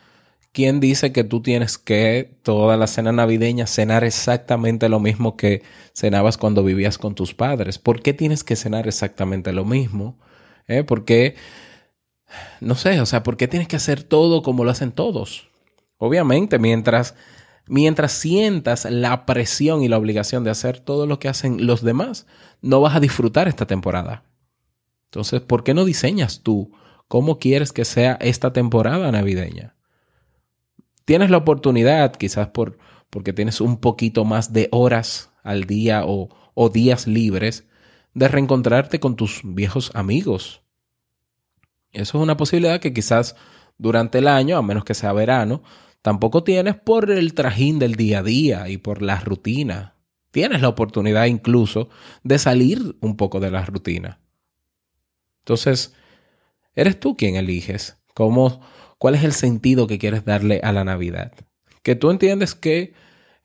¿quién 0.51 0.79
dice 0.79 1.11
que 1.11 1.23
tú 1.23 1.41
tienes 1.41 1.77
que 1.77 2.37
toda 2.43 2.77
la 2.77 2.87
cena 2.87 3.11
navideña 3.11 3.67
cenar 3.67 4.03
exactamente 4.03 4.89
lo 4.89 4.99
mismo 4.99 5.37
que 5.37 5.63
cenabas 5.93 6.37
cuando 6.37 6.63
vivías 6.63 6.97
con 6.97 7.15
tus 7.15 7.33
padres? 7.33 7.77
¿Por 7.77 8.01
qué 8.01 8.13
tienes 8.13 8.43
que 8.43 8.55
cenar 8.55 8.87
exactamente 8.87 9.53
lo 9.53 9.65
mismo? 9.65 10.17
¿Eh? 10.67 10.83
¿Por 10.83 11.05
qué? 11.05 11.35
No 12.61 12.75
sé, 12.75 13.01
o 13.01 13.05
sea, 13.05 13.23
¿por 13.23 13.37
qué 13.37 13.47
tienes 13.47 13.67
que 13.67 13.75
hacer 13.75 14.03
todo 14.03 14.43
como 14.43 14.63
lo 14.63 14.71
hacen 14.71 14.91
todos? 14.91 15.49
Obviamente, 15.97 16.59
mientras, 16.59 17.15
mientras 17.67 18.11
sientas 18.11 18.85
la 18.85 19.25
presión 19.25 19.83
y 19.83 19.87
la 19.87 19.97
obligación 19.97 20.43
de 20.43 20.51
hacer 20.51 20.79
todo 20.79 21.07
lo 21.07 21.19
que 21.19 21.27
hacen 21.27 21.65
los 21.65 21.83
demás, 21.83 22.27
no 22.61 22.81
vas 22.81 22.95
a 22.95 22.99
disfrutar 22.99 23.47
esta 23.47 23.65
temporada. 23.65 24.23
Entonces, 25.05 25.41
¿por 25.41 25.63
qué 25.63 25.73
no 25.73 25.85
diseñas 25.85 26.41
tú 26.43 26.71
cómo 27.07 27.39
quieres 27.39 27.73
que 27.73 27.83
sea 27.83 28.17
esta 28.21 28.53
temporada 28.53 29.11
navideña? 29.11 29.75
Tienes 31.09 31.31
la 31.31 31.37
oportunidad, 31.37 32.15
quizás 32.15 32.49
por, 32.49 32.77
porque 33.09 33.33
tienes 33.33 33.61
un 33.61 33.77
poquito 33.79 34.25
más 34.25 34.53
de 34.53 34.69
horas 34.71 35.31
al 35.41 35.63
día 35.63 36.03
o, 36.05 36.29
o 36.53 36.69
días 36.69 37.07
libres, 37.07 37.67
de 38.13 38.27
reencontrarte 38.27 38.99
con 38.99 39.15
tus 39.15 39.41
viejos 39.43 39.89
amigos. 39.95 40.61
Eso 41.93 42.19
es 42.19 42.23
una 42.23 42.37
posibilidad 42.37 42.79
que 42.79 42.93
quizás 42.93 43.35
durante 43.79 44.19
el 44.19 44.27
año, 44.27 44.55
a 44.55 44.61
menos 44.61 44.85
que 44.85 44.93
sea 44.93 45.11
verano, 45.11 45.63
tampoco 46.03 46.43
tienes 46.43 46.75
por 46.75 47.09
el 47.09 47.33
trajín 47.33 47.79
del 47.79 47.95
día 47.95 48.19
a 48.19 48.23
día 48.23 48.69
y 48.69 48.77
por 48.77 49.01
la 49.01 49.19
rutina. 49.19 49.95
Tienes 50.29 50.61
la 50.61 50.69
oportunidad 50.69 51.25
incluso 51.25 51.89
de 52.23 52.37
salir 52.37 52.97
un 53.01 53.17
poco 53.17 53.39
de 53.39 53.49
la 53.49 53.65
rutina. 53.65 54.19
Entonces, 55.39 55.95
eres 56.75 56.99
tú 56.99 57.17
quien 57.17 57.35
eliges 57.35 57.97
cómo, 58.13 58.61
cuál 58.99 59.15
es 59.15 59.23
el 59.23 59.33
sentido 59.33 59.87
que 59.87 59.97
quieres 59.97 60.25
darle 60.25 60.61
a 60.63 60.71
la 60.71 60.83
Navidad. 60.83 61.33
Que 61.81 61.95
tú 61.95 62.11
entiendes 62.11 62.53
que 62.53 62.93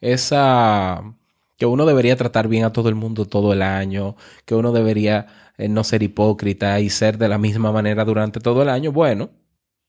esa 0.02 1.14
que 1.56 1.66
uno 1.66 1.86
debería 1.86 2.16
tratar 2.16 2.48
bien 2.48 2.64
a 2.64 2.72
todo 2.72 2.88
el 2.88 2.94
mundo 2.96 3.26
todo 3.26 3.52
el 3.52 3.62
año, 3.62 4.16
que 4.44 4.54
uno 4.54 4.72
debería 4.72 5.52
eh, 5.56 5.68
no 5.68 5.84
ser 5.84 6.02
hipócrita 6.02 6.80
y 6.80 6.90
ser 6.90 7.16
de 7.16 7.28
la 7.28 7.38
misma 7.38 7.72
manera 7.72 8.04
durante 8.04 8.40
todo 8.40 8.62
el 8.62 8.68
año, 8.68 8.92
bueno, 8.92 9.30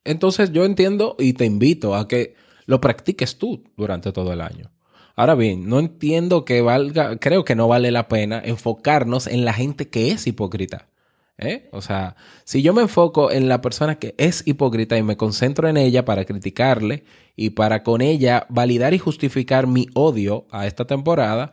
entonces 0.03 0.51
yo 0.51 0.63
entiendo 0.63 1.15
y 1.17 1.33
te 1.33 1.45
invito 1.45 1.95
a 1.95 2.07
que 2.07 2.35
lo 2.67 2.79
practiques 2.79 3.37
tú 3.37 3.63
durante 3.75 4.11
todo 4.11 4.31
el 4.31 4.41
año. 4.41 4.71
Ahora 5.15 5.35
bien, 5.35 5.67
no 5.67 5.79
entiendo 5.79 6.45
que 6.45 6.61
valga, 6.61 7.17
creo 7.17 7.45
que 7.45 7.55
no 7.55 7.67
vale 7.67 7.91
la 7.91 8.07
pena 8.07 8.41
enfocarnos 8.43 9.27
en 9.27 9.45
la 9.45 9.53
gente 9.53 9.89
que 9.89 10.11
es 10.11 10.27
hipócrita. 10.27 10.89
¿Eh? 11.37 11.69
O 11.71 11.81
sea, 11.81 12.15
si 12.43 12.61
yo 12.61 12.73
me 12.73 12.81
enfoco 12.81 13.31
en 13.31 13.49
la 13.49 13.61
persona 13.61 13.95
que 13.95 14.15
es 14.17 14.45
hipócrita 14.45 14.97
y 14.97 15.03
me 15.03 15.17
concentro 15.17 15.67
en 15.67 15.77
ella 15.77 16.05
para 16.05 16.25
criticarle 16.25 17.03
y 17.35 17.51
para 17.51 17.83
con 17.83 18.01
ella 18.01 18.45
validar 18.49 18.93
y 18.93 18.99
justificar 18.99 19.67
mi 19.67 19.87
odio 19.93 20.45
a 20.51 20.67
esta 20.67 20.85
temporada, 20.85 21.51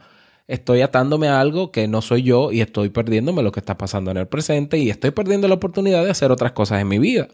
estoy 0.49 0.83
atándome 0.83 1.29
a 1.29 1.41
algo 1.41 1.73
que 1.73 1.89
no 1.89 2.03
soy 2.03 2.23
yo 2.23 2.53
y 2.53 2.61
estoy 2.61 2.91
perdiéndome 2.91 3.43
lo 3.43 3.53
que 3.53 3.61
está 3.61 3.79
pasando 3.79 4.11
en 4.11 4.17
el 4.17 4.29
presente 4.29 4.79
y 4.79 4.91
estoy 4.91 5.11
perdiendo 5.11 5.49
la 5.49 5.55
oportunidad 5.55 6.05
de 6.05 6.11
hacer 6.11 6.31
otras 6.31 6.53
cosas 6.53 6.81
en 6.81 6.89
mi 6.89 6.99
vida. 6.99 7.29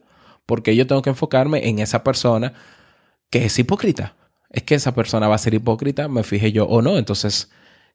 Porque 0.46 0.74
yo 0.74 0.86
tengo 0.86 1.02
que 1.02 1.10
enfocarme 1.10 1.68
en 1.68 1.78
esa 1.78 2.02
persona 2.02 2.54
que 3.30 3.44
es 3.44 3.58
hipócrita. 3.58 4.16
Es 4.50 4.62
que 4.62 4.74
esa 4.74 4.94
persona 4.94 5.28
va 5.28 5.34
a 5.34 5.38
ser 5.38 5.52
hipócrita, 5.52 6.08
me 6.08 6.22
fije 6.22 6.52
yo 6.52 6.64
o 6.64 6.80
no. 6.80 6.96
Entonces, 6.96 7.50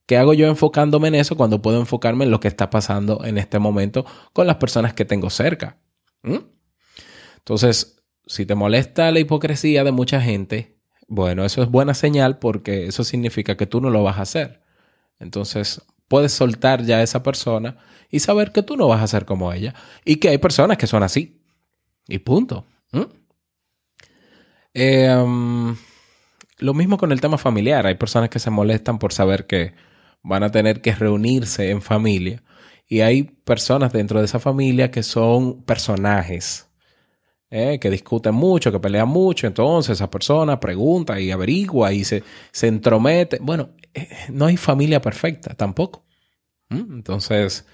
¿qué 0.05 0.17
hago 0.17 0.33
yo 0.33 0.47
enfocándome 0.47 1.07
en 1.07 1.15
eso 1.15 1.37
cuando 1.37 1.61
puedo 1.61 1.79
enfocarme 1.79 2.25
en 2.25 2.31
lo 2.31 2.39
que 2.39 2.47
está 2.47 2.69
pasando 2.69 3.23
en 3.23 3.37
este 3.37 3.59
momento 3.59 4.05
con 4.33 4.47
las 4.47 4.57
personas 4.57 4.93
que 4.93 5.05
tengo 5.05 5.29
cerca? 5.29 5.77
¿Mm? 6.23 6.39
Entonces, 7.37 8.03
si 8.25 8.45
te 8.45 8.55
molesta 8.55 9.11
la 9.11 9.19
hipocresía 9.19 9.83
de 9.83 9.91
mucha 9.91 10.21
gente, 10.21 10.77
bueno, 11.07 11.45
eso 11.45 11.61
es 11.61 11.69
buena 11.69 11.93
señal 11.93 12.39
porque 12.39 12.87
eso 12.87 13.03
significa 13.03 13.57
que 13.57 13.67
tú 13.67 13.81
no 13.81 13.89
lo 13.89 14.03
vas 14.03 14.17
a 14.17 14.23
hacer. 14.23 14.61
Entonces, 15.19 15.81
puedes 16.07 16.31
soltar 16.31 16.83
ya 16.83 16.97
a 16.97 17.03
esa 17.03 17.23
persona 17.23 17.77
y 18.09 18.19
saber 18.19 18.51
que 18.51 18.63
tú 18.63 18.77
no 18.77 18.87
vas 18.87 19.01
a 19.01 19.07
ser 19.07 19.25
como 19.25 19.51
ella 19.51 19.73
y 20.05 20.17
que 20.17 20.29
hay 20.29 20.37
personas 20.37 20.77
que 20.77 20.87
son 20.87 21.03
así. 21.03 21.41
Y 22.07 22.19
punto. 22.19 22.65
¿Mm? 22.91 23.01
Eh, 24.73 25.15
um, 25.15 25.75
lo 26.57 26.73
mismo 26.73 26.97
con 26.97 27.11
el 27.11 27.21
tema 27.21 27.37
familiar. 27.37 27.85
Hay 27.87 27.95
personas 27.95 28.29
que 28.29 28.39
se 28.39 28.49
molestan 28.49 28.99
por 28.99 29.13
saber 29.13 29.47
que 29.47 29.73
van 30.23 30.43
a 30.43 30.51
tener 30.51 30.81
que 30.81 30.95
reunirse 30.95 31.69
en 31.69 31.81
familia. 31.81 32.41
Y 32.88 33.01
hay 33.01 33.23
personas 33.23 33.93
dentro 33.93 34.19
de 34.19 34.25
esa 34.25 34.39
familia 34.39 34.91
que 34.91 35.03
son 35.03 35.63
personajes, 35.63 36.67
¿eh? 37.49 37.79
que 37.79 37.89
discuten 37.89 38.33
mucho, 38.33 38.71
que 38.71 38.79
pelean 38.79 39.09
mucho. 39.09 39.47
Entonces 39.47 39.97
esa 39.97 40.09
persona 40.09 40.59
pregunta 40.59 41.19
y 41.19 41.31
averigua 41.31 41.93
y 41.93 42.03
se, 42.03 42.23
se 42.51 42.67
entromete. 42.67 43.39
Bueno, 43.41 43.71
eh, 43.93 44.09
no 44.29 44.45
hay 44.45 44.57
familia 44.57 45.01
perfecta 45.01 45.53
tampoco. 45.53 46.05
Entonces, 46.69 47.67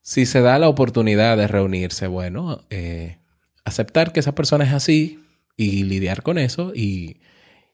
si 0.00 0.26
se 0.26 0.40
da 0.40 0.60
la 0.60 0.68
oportunidad 0.68 1.36
de 1.36 1.48
reunirse, 1.48 2.06
bueno, 2.06 2.64
eh, 2.70 3.18
aceptar 3.64 4.12
que 4.12 4.20
esa 4.20 4.36
persona 4.36 4.64
es 4.64 4.72
así 4.72 5.24
y 5.56 5.82
lidiar 5.82 6.22
con 6.22 6.38
eso 6.38 6.72
y, 6.72 7.20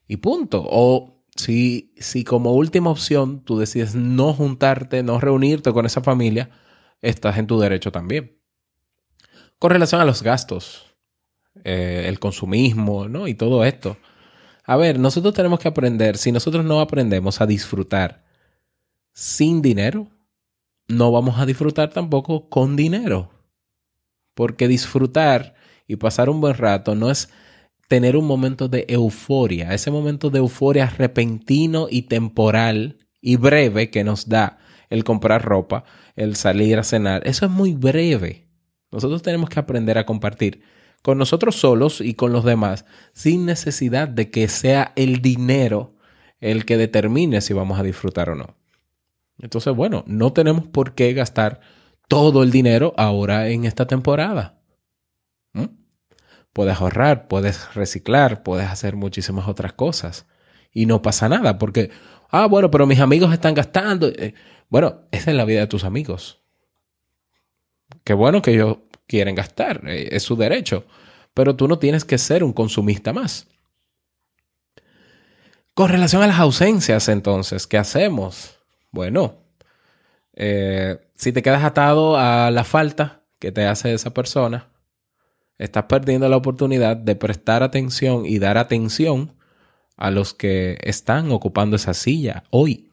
y 0.09 0.17
punto. 0.17 0.65
O 0.65 1.12
si, 1.37 1.95
si 1.99 2.25
como 2.25 2.53
última 2.53 2.91
opción 2.91 3.43
tú 3.45 3.59
decides 3.59 3.95
no 3.95 4.33
juntarte, 4.33 5.03
no 5.03 5.21
reunirte 5.21 5.73
con 5.73 5.87
esa 5.87 6.03
familia, 6.03 6.51
estás 7.01 7.39
en 7.39 7.47
tu 7.47 7.59
derecho 7.59 7.91
también. 7.91 8.39
Con 9.59 9.71
relación 9.71 10.01
a 10.01 10.05
los 10.05 10.23
gastos, 10.23 10.93
eh, 11.65 12.05
el 12.07 12.19
consumismo, 12.19 13.09
¿no? 13.09 13.29
Y 13.29 13.35
todo 13.35 13.65
esto. 13.65 13.97
A 14.65 14.77
ver, 14.77 14.99
nosotros 14.99 15.35
tenemos 15.35 15.59
que 15.59 15.69
aprender, 15.69 16.17
si 16.17 16.33
nosotros 16.33 16.65
no 16.65 16.81
aprendemos 16.81 17.41
a 17.41 17.47
disfrutar 17.47 18.25
sin 19.13 19.63
dinero, 19.63 20.09
no 20.89 21.13
vamos 21.13 21.39
a 21.39 21.47
disfrutar 21.47 21.91
tampoco 21.91 22.49
con 22.49 22.77
dinero. 22.77 23.31
Porque 24.35 24.69
disfrutar 24.69 25.55
y 25.87 25.97
pasar 25.97 26.31
un 26.31 26.41
buen 26.41 26.55
rato 26.55 26.95
no 26.95 27.11
es 27.11 27.31
tener 27.93 28.17
un 28.17 28.27
momento 28.27 28.69
de 28.69 28.87
euforia, 28.89 29.75
ese 29.75 29.91
momento 29.91 30.31
de 30.31 30.39
euforia 30.39 30.87
repentino 30.87 31.89
y 31.91 32.05
temporal 32.05 32.97
y 33.21 33.37
breve 33.37 33.91
que 33.91 34.03
nos 34.03 34.31
da 34.31 34.57
el 34.89 35.05
comprar 35.05 35.45
ropa, 35.45 35.85
el 36.17 36.35
salir 36.35 36.79
a 36.79 36.85
cenar. 36.85 37.21
Eso 37.29 37.45
es 37.45 37.53
muy 37.53 37.75
breve. 37.75 38.49
Nosotros 38.91 39.21
tenemos 39.21 39.51
que 39.51 39.61
aprender 39.61 39.99
a 39.99 40.07
compartir 40.07 40.63
con 41.03 41.19
nosotros 41.19 41.57
solos 41.57 42.01
y 42.01 42.15
con 42.15 42.33
los 42.33 42.47
demás 42.47 42.87
sin 43.13 43.45
necesidad 43.45 44.09
de 44.09 44.31
que 44.31 44.49
sea 44.49 44.95
el 44.97 45.21
dinero 45.21 45.95
el 46.41 46.65
que 46.65 46.79
determine 46.79 47.43
si 47.43 47.53
vamos 47.53 47.79
a 47.79 47.83
disfrutar 47.83 48.31
o 48.31 48.35
no. 48.35 48.57
Entonces, 49.39 49.77
bueno, 49.77 50.03
no 50.07 50.33
tenemos 50.33 50.67
por 50.67 50.95
qué 50.95 51.13
gastar 51.13 51.61
todo 52.09 52.43
el 52.43 52.51
dinero 52.51 52.95
ahora 52.97 53.51
en 53.51 53.67
esta 53.67 53.87
temporada. 53.87 54.62
Puedes 56.53 56.81
ahorrar, 56.81 57.29
puedes 57.29 57.75
reciclar, 57.75 58.43
puedes 58.43 58.69
hacer 58.69 58.97
muchísimas 58.97 59.49
otras 59.49 59.73
cosas. 59.73 60.27
Y 60.73 60.87
no 60.87 61.03
pasa 61.03 61.29
nada 61.29 61.59
porque, 61.59 61.91
ah, 62.31 62.47
bueno, 62.47 62.71
pero 62.71 62.87
mis 62.87 63.01
amigos 63.01 63.33
están 63.33 63.55
gastando. 63.55 64.09
Eh, 64.09 64.35
bueno, 64.69 65.03
esa 65.11 65.31
es 65.31 65.37
la 65.37 65.45
vida 65.45 65.61
de 65.61 65.67
tus 65.67 65.85
amigos. 65.85 66.43
Qué 68.05 68.15
bueno 68.15 68.43
que 68.43 68.53
ellos 68.53 68.79
quieren 69.07 69.35
gastar, 69.35 69.83
eh, 69.89 70.09
es 70.13 70.23
su 70.23 70.37
derecho. 70.37 70.87
Pero 71.35 71.57
tú 71.57 71.69
no 71.69 71.79
tienes 71.79 72.05
que 72.05 72.19
ser 72.19 72.45
un 72.45 72.53
consumista 72.53 73.13
más. 73.13 73.49
Con 75.75 75.89
relación 75.89 76.23
a 76.23 76.27
las 76.27 76.39
ausencias, 76.39 77.09
entonces, 77.09 77.67
¿qué 77.67 77.79
hacemos? 77.79 78.59
Bueno, 78.91 79.43
eh, 80.35 80.99
si 81.15 81.33
te 81.33 81.43
quedas 81.43 81.65
atado 81.65 82.19
a 82.19 82.51
la 82.51 82.65
falta 82.65 83.23
que 83.39 83.53
te 83.53 83.67
hace 83.67 83.95
esa 83.95 84.13
persona, 84.13 84.72
estás 85.63 85.85
perdiendo 85.85 86.29
la 86.29 86.37
oportunidad 86.37 86.97
de 86.97 87.17
prestar 87.17 87.63
atención 87.63 88.27
y 88.27 88.39
dar 88.39 88.59
atención 88.59 89.35
a 89.97 90.11
los 90.11 90.35
que 90.35 90.79
están 90.83 91.31
ocupando 91.31 91.77
esa 91.77 91.95
silla 91.95 92.45
hoy. 92.51 92.91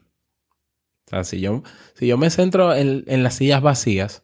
O 1.06 1.10
sea, 1.10 1.24
si 1.24 1.40
yo, 1.40 1.62
si 1.94 2.06
yo 2.06 2.16
me 2.16 2.30
centro 2.30 2.74
en, 2.74 3.04
en 3.08 3.22
las 3.22 3.34
sillas 3.34 3.62
vacías, 3.62 4.22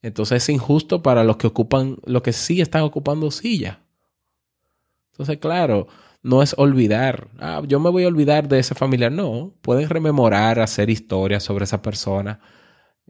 entonces 0.00 0.42
es 0.42 0.48
injusto 0.48 1.02
para 1.02 1.24
los 1.24 1.36
que 1.36 1.48
ocupan, 1.48 1.98
los 2.04 2.22
que 2.22 2.32
sí 2.32 2.60
están 2.60 2.82
ocupando 2.82 3.30
silla. 3.30 3.80
Entonces, 5.12 5.38
claro, 5.38 5.88
no 6.22 6.42
es 6.42 6.54
olvidar, 6.58 7.28
ah, 7.38 7.62
yo 7.66 7.80
me 7.80 7.90
voy 7.90 8.04
a 8.04 8.08
olvidar 8.08 8.48
de 8.48 8.58
ese 8.60 8.74
familiar. 8.74 9.12
No, 9.12 9.54
pueden 9.62 9.88
rememorar, 9.88 10.60
hacer 10.60 10.90
historias 10.90 11.42
sobre 11.42 11.64
esa 11.64 11.82
persona 11.82 12.40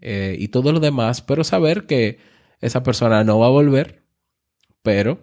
eh, 0.01 0.37
y 0.39 0.49
todo 0.49 0.73
lo 0.73 0.81
demás, 0.81 1.23
pero 1.23 1.45
saber 1.45 1.87
que 1.87 2.19
esa 2.61 2.83
persona 2.83 3.25
no 3.25 3.39
va 3.39 3.47
a 3.47 3.51
volver, 3.51 4.03
pero 4.83 5.19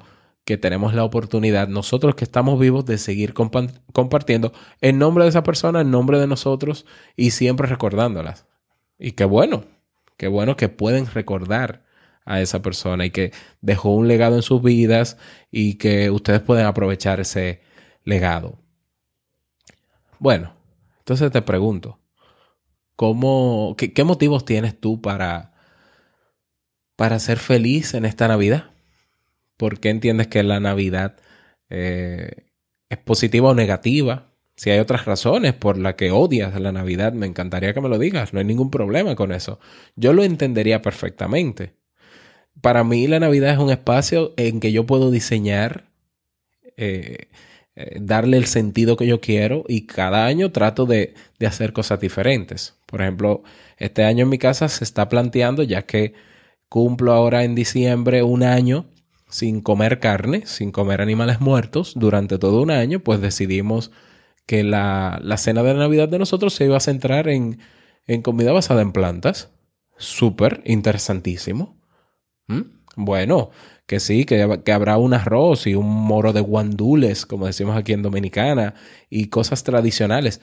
que 0.45 0.57
tenemos 0.57 0.93
la 0.93 1.03
oportunidad, 1.03 1.67
nosotros 1.67 2.15
que 2.15 2.23
estamos 2.23 2.59
vivos, 2.59 2.85
de 2.85 2.99
seguir 2.99 3.33
compartiendo 3.33 4.53
en 4.79 4.99
nombre 4.99 5.23
de 5.23 5.31
esa 5.31 5.43
persona, 5.43 5.81
en 5.81 5.89
nombre 5.89 6.19
de 6.19 6.27
nosotros 6.27 6.85
y 7.15 7.31
siempre 7.31 7.67
recordándolas. 7.67 8.45
Y 8.99 9.13
qué 9.13 9.25
bueno, 9.25 9.65
qué 10.17 10.27
bueno 10.27 10.55
que 10.55 10.69
pueden 10.69 11.07
recordar 11.07 11.83
a 12.25 12.41
esa 12.41 12.61
persona 12.61 13.05
y 13.05 13.11
que 13.11 13.31
dejó 13.61 13.89
un 13.89 14.07
legado 14.07 14.35
en 14.35 14.43
sus 14.43 14.61
vidas 14.61 15.17
y 15.51 15.75
que 15.75 16.11
ustedes 16.11 16.41
pueden 16.41 16.65
aprovechar 16.65 17.19
ese 17.19 17.61
legado. 18.03 18.59
Bueno, 20.19 20.53
entonces 20.99 21.31
te 21.31 21.41
pregunto, 21.41 21.99
¿cómo, 22.95 23.75
qué, 23.77 24.03
motivos 24.03 24.45
tienes 24.45 24.79
tú 24.79 25.01
para, 25.01 25.53
para 26.95 27.19
ser 27.19 27.37
feliz 27.37 27.93
en 27.93 28.05
esta 28.05 28.27
Navidad? 28.27 28.74
¿Por 29.57 29.79
qué 29.79 29.89
entiendes 29.89 30.27
que 30.27 30.43
la 30.43 30.59
Navidad 30.59 31.17
eh, 31.69 32.45
es 32.89 32.97
positiva 32.97 33.49
o 33.49 33.55
negativa? 33.55 34.31
Si 34.55 34.69
hay 34.69 34.79
otras 34.79 35.05
razones 35.05 35.53
por 35.53 35.77
las 35.77 35.95
que 35.95 36.11
odias 36.11 36.59
la 36.59 36.71
Navidad, 36.71 37.13
me 37.13 37.25
encantaría 37.25 37.73
que 37.73 37.81
me 37.81 37.89
lo 37.89 37.99
digas. 37.99 38.33
No 38.33 38.39
hay 38.39 38.45
ningún 38.45 38.71
problema 38.71 39.15
con 39.15 39.31
eso. 39.31 39.59
Yo 39.95 40.13
lo 40.13 40.23
entendería 40.23 40.81
perfectamente. 40.81 41.73
Para 42.61 42.83
mí 42.83 43.07
la 43.07 43.19
Navidad 43.19 43.51
es 43.53 43.59
un 43.59 43.69
espacio 43.71 44.33
en 44.37 44.59
que 44.59 44.71
yo 44.71 44.85
puedo 44.85 45.11
diseñar 45.11 45.89
eh, 46.77 47.27
eh, 47.75 47.97
darle 47.99 48.37
el 48.37 48.45
sentido 48.45 48.95
que 48.95 49.07
yo 49.07 49.19
quiero 49.19 49.65
y 49.67 49.85
cada 49.85 50.25
año 50.25 50.51
trato 50.51 50.85
de, 50.85 51.13
de, 51.39 51.47
hacer 51.47 51.73
cosas 51.73 51.99
diferentes. 51.99 52.75
Por 52.85 53.01
ejemplo, 53.01 53.43
este 53.77 54.05
año 54.05 54.23
en 54.23 54.29
mi 54.29 54.37
casa 54.37 54.69
se 54.69 54.85
está 54.85 55.09
planteando, 55.09 55.63
ya 55.63 55.81
que 55.85 56.13
cumplo 56.69 57.11
ahora 57.13 57.43
en 57.43 57.55
diciembre 57.55 58.23
un 58.23 58.43
año 58.43 58.85
sin 59.29 59.61
comer 59.61 59.99
carne, 59.99 60.45
sin 60.45 60.71
comer 60.71 61.01
animales 61.01 61.41
muertos 61.41 61.93
durante 61.95 62.37
todo 62.37 62.61
un 62.61 62.71
año, 62.71 62.99
pues 62.99 63.21
decidimos 63.21 63.91
que 64.45 64.63
la, 64.63 65.19
la 65.23 65.37
cena 65.37 65.63
de 65.63 65.73
Navidad 65.73 66.07
de 66.07 66.19
nosotros 66.19 66.53
se 66.53 66.65
iba 66.65 66.77
a 66.77 66.81
centrar 66.81 67.27
en, 67.27 67.59
en 68.07 68.21
comida 68.21 68.51
basada 68.51 68.81
en 68.81 68.91
plantas. 68.91 69.51
Súper 69.97 70.61
interesantísimo. 70.65 71.77
¿Mm? 72.47 72.61
Bueno, 72.97 73.49
que 73.87 73.99
sí, 73.99 74.25
que, 74.25 74.61
que, 74.63 74.71
habrá 74.71 74.97
un 74.97 75.13
arroz 75.13 75.67
y 75.67 75.75
un 75.75 75.89
moro 75.89 76.33
de 76.33 76.41
guandules, 76.41 77.25
como 77.25 77.47
decimos 77.47 77.75
aquí 77.77 77.93
en 77.93 78.03
Dominicana, 78.03 78.75
y 79.09 79.27
cosas 79.27 79.63
tradicionales. 79.63 80.41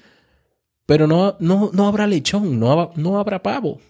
Pero 0.87 1.07
no, 1.07 1.37
no, 1.40 1.71
no 1.73 1.87
habrá 1.87 2.07
lechón, 2.07 2.59
no, 2.59 2.92
no 2.97 3.18
habrá 3.18 3.42
pavo. 3.42 3.81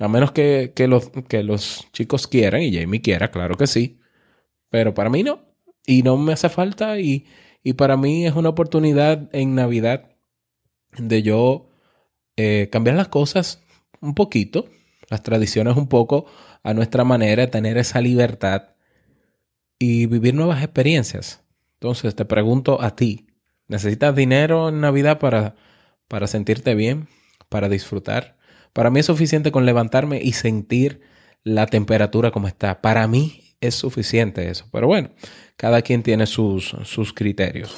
A 0.00 0.08
menos 0.08 0.32
que, 0.32 0.72
que, 0.74 0.88
los, 0.88 1.10
que 1.28 1.42
los 1.42 1.88
chicos 1.92 2.26
quieran, 2.26 2.62
y 2.62 2.76
Jamie 2.76 3.00
quiera, 3.00 3.30
claro 3.30 3.56
que 3.56 3.66
sí. 3.66 4.00
Pero 4.74 4.92
para 4.92 5.08
mí 5.08 5.22
no. 5.22 5.38
Y 5.86 6.02
no 6.02 6.16
me 6.16 6.32
hace 6.32 6.48
falta. 6.48 6.98
Y, 6.98 7.26
y 7.62 7.74
para 7.74 7.96
mí 7.96 8.26
es 8.26 8.34
una 8.34 8.48
oportunidad 8.48 9.30
en 9.32 9.54
Navidad 9.54 10.16
de 10.98 11.22
yo 11.22 11.70
eh, 12.36 12.70
cambiar 12.72 12.96
las 12.96 13.06
cosas 13.06 13.62
un 14.00 14.16
poquito, 14.16 14.68
las 15.10 15.22
tradiciones 15.22 15.76
un 15.76 15.86
poco 15.86 16.26
a 16.64 16.74
nuestra 16.74 17.04
manera, 17.04 17.52
tener 17.52 17.78
esa 17.78 18.00
libertad 18.00 18.70
y 19.78 20.06
vivir 20.06 20.34
nuevas 20.34 20.60
experiencias. 20.60 21.44
Entonces 21.74 22.16
te 22.16 22.24
pregunto 22.24 22.82
a 22.82 22.96
ti, 22.96 23.28
¿necesitas 23.68 24.16
dinero 24.16 24.70
en 24.70 24.80
Navidad 24.80 25.20
para, 25.20 25.54
para 26.08 26.26
sentirte 26.26 26.74
bien, 26.74 27.06
para 27.48 27.68
disfrutar? 27.68 28.38
Para 28.72 28.90
mí 28.90 28.98
es 28.98 29.06
suficiente 29.06 29.52
con 29.52 29.66
levantarme 29.66 30.20
y 30.20 30.32
sentir 30.32 31.00
la 31.44 31.66
temperatura 31.66 32.32
como 32.32 32.48
está. 32.48 32.80
Para 32.80 33.06
mí 33.06 33.43
es 33.66 33.74
suficiente 33.74 34.50
eso. 34.50 34.66
Pero 34.72 34.86
bueno, 34.86 35.10
cada 35.56 35.82
quien 35.82 36.02
tiene 36.02 36.26
sus, 36.26 36.76
sus 36.84 37.12
criterios. 37.12 37.74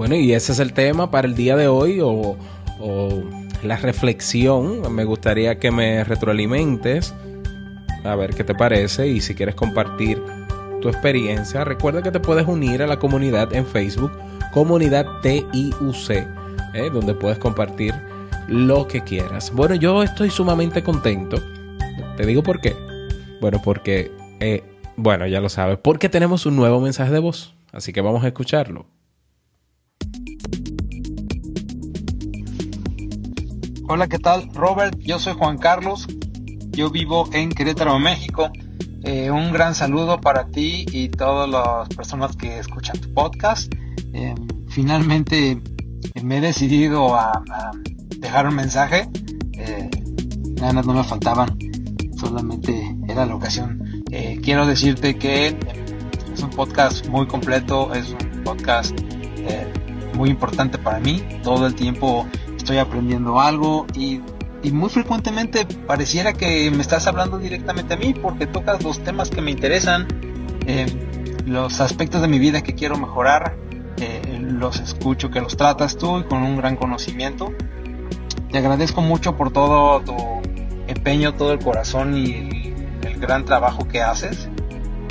Bueno, 0.00 0.14
y 0.14 0.32
ese 0.32 0.52
es 0.52 0.60
el 0.60 0.72
tema 0.72 1.10
para 1.10 1.28
el 1.28 1.34
día 1.34 1.56
de 1.56 1.68
hoy 1.68 2.00
o, 2.02 2.38
la 3.62 3.76
reflexión. 3.76 4.94
Me 4.94 5.04
gustaría 5.04 5.58
que 5.58 5.70
me 5.70 6.04
retroalimentes 6.04 7.12
a 8.02 8.14
ver 8.14 8.34
qué 8.34 8.42
te 8.42 8.54
parece 8.54 9.08
y 9.08 9.20
si 9.20 9.34
quieres 9.34 9.54
compartir 9.54 10.22
tu 10.80 10.88
experiencia, 10.88 11.64
recuerda 11.64 12.00
que 12.00 12.10
te 12.10 12.18
puedes 12.18 12.46
unir 12.46 12.82
a 12.82 12.86
la 12.86 12.98
comunidad 12.98 13.54
en 13.54 13.66
Facebook, 13.66 14.10
comunidad 14.54 15.04
TIUC, 15.20 16.10
¿eh? 16.72 16.90
donde 16.90 17.12
puedes 17.12 17.38
compartir 17.38 17.94
lo 18.50 18.88
que 18.88 19.02
quieras. 19.02 19.52
Bueno, 19.54 19.76
yo 19.76 20.02
estoy 20.02 20.28
sumamente 20.28 20.82
contento. 20.82 21.36
Te 22.16 22.26
digo 22.26 22.42
por 22.42 22.60
qué. 22.60 22.76
Bueno, 23.40 23.62
porque, 23.62 24.10
eh, 24.40 24.64
bueno, 24.96 25.26
ya 25.28 25.40
lo 25.40 25.48
sabes, 25.48 25.78
porque 25.78 26.08
tenemos 26.08 26.44
un 26.46 26.56
nuevo 26.56 26.80
mensaje 26.80 27.12
de 27.12 27.20
voz. 27.20 27.54
Así 27.72 27.92
que 27.92 28.00
vamos 28.00 28.24
a 28.24 28.26
escucharlo. 28.26 28.86
Hola, 33.88 34.08
¿qué 34.08 34.18
tal? 34.18 34.48
Robert, 34.52 34.98
yo 34.98 35.18
soy 35.18 35.34
Juan 35.34 35.58
Carlos, 35.58 36.06
yo 36.70 36.90
vivo 36.90 37.28
en 37.32 37.50
Querétaro, 37.50 37.98
México. 38.00 38.50
Eh, 39.04 39.30
un 39.30 39.52
gran 39.52 39.74
saludo 39.74 40.20
para 40.20 40.46
ti 40.48 40.86
y 40.92 41.08
todas 41.08 41.48
las 41.48 41.88
personas 41.90 42.36
que 42.36 42.58
escuchan 42.58 43.00
tu 43.00 43.12
podcast. 43.14 43.72
Eh, 44.12 44.34
finalmente 44.68 45.60
me 46.22 46.38
he 46.38 46.40
decidido 46.40 47.14
a 47.14 47.42
dejar 48.20 48.46
un 48.46 48.54
mensaje. 48.54 49.08
Eh, 49.54 49.90
ganas 50.54 50.86
no 50.86 50.94
me 50.94 51.04
faltaban, 51.04 51.58
solamente 52.16 52.96
era 53.08 53.26
la 53.26 53.34
ocasión. 53.34 54.04
Eh, 54.10 54.40
quiero 54.42 54.66
decirte 54.66 55.16
que 55.16 55.56
es 56.32 56.42
un 56.42 56.50
podcast 56.50 57.06
muy 57.08 57.26
completo, 57.26 57.92
es 57.94 58.10
un 58.10 58.44
podcast 58.44 58.94
muy 60.20 60.30
importante 60.30 60.78
para 60.78 61.00
mí. 61.00 61.22
Todo 61.42 61.66
el 61.66 61.74
tiempo 61.74 62.26
estoy 62.56 62.78
aprendiendo 62.78 63.40
algo 63.40 63.86
y, 63.94 64.20
y, 64.62 64.70
muy 64.70 64.90
frecuentemente 64.90 65.66
pareciera 65.86 66.34
que 66.34 66.70
me 66.70 66.82
estás 66.82 67.06
hablando 67.06 67.38
directamente 67.38 67.94
a 67.94 67.96
mí 67.96 68.14
porque 68.14 68.46
tocas 68.46 68.82
los 68.84 69.02
temas 69.02 69.30
que 69.30 69.40
me 69.40 69.50
interesan, 69.50 70.06
eh, 70.66 70.86
los 71.46 71.80
aspectos 71.80 72.20
de 72.20 72.28
mi 72.28 72.38
vida 72.38 72.62
que 72.62 72.74
quiero 72.74 72.98
mejorar, 72.98 73.56
eh, 73.96 74.38
los 74.40 74.78
escucho 74.80 75.30
que 75.30 75.40
los 75.40 75.56
tratas 75.56 75.96
tú 75.96 76.18
y 76.18 76.24
con 76.24 76.42
un 76.42 76.56
gran 76.56 76.76
conocimiento. 76.76 77.52
Te 78.50 78.58
agradezco 78.58 79.00
mucho 79.00 79.36
por 79.36 79.52
todo 79.52 80.00
tu 80.00 80.16
empeño, 80.88 81.34
todo 81.34 81.52
el 81.52 81.60
corazón 81.60 82.16
y 82.16 82.74
el, 83.04 83.20
gran 83.20 83.44
trabajo 83.44 83.86
que 83.86 84.00
haces. 84.02 84.48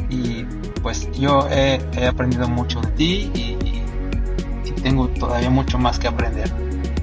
Y 0.09 0.43
pues 0.81 1.09
yo 1.11 1.47
he, 1.49 1.79
aprendido 2.05 2.49
mucho 2.49 2.81
de 2.81 2.87
ti 2.89 3.31
y 3.35 4.71
tengo 4.81 5.07
todavía 5.09 5.49
mucho 5.49 5.77
más 5.77 5.99
que 5.99 6.07
aprender. 6.07 6.51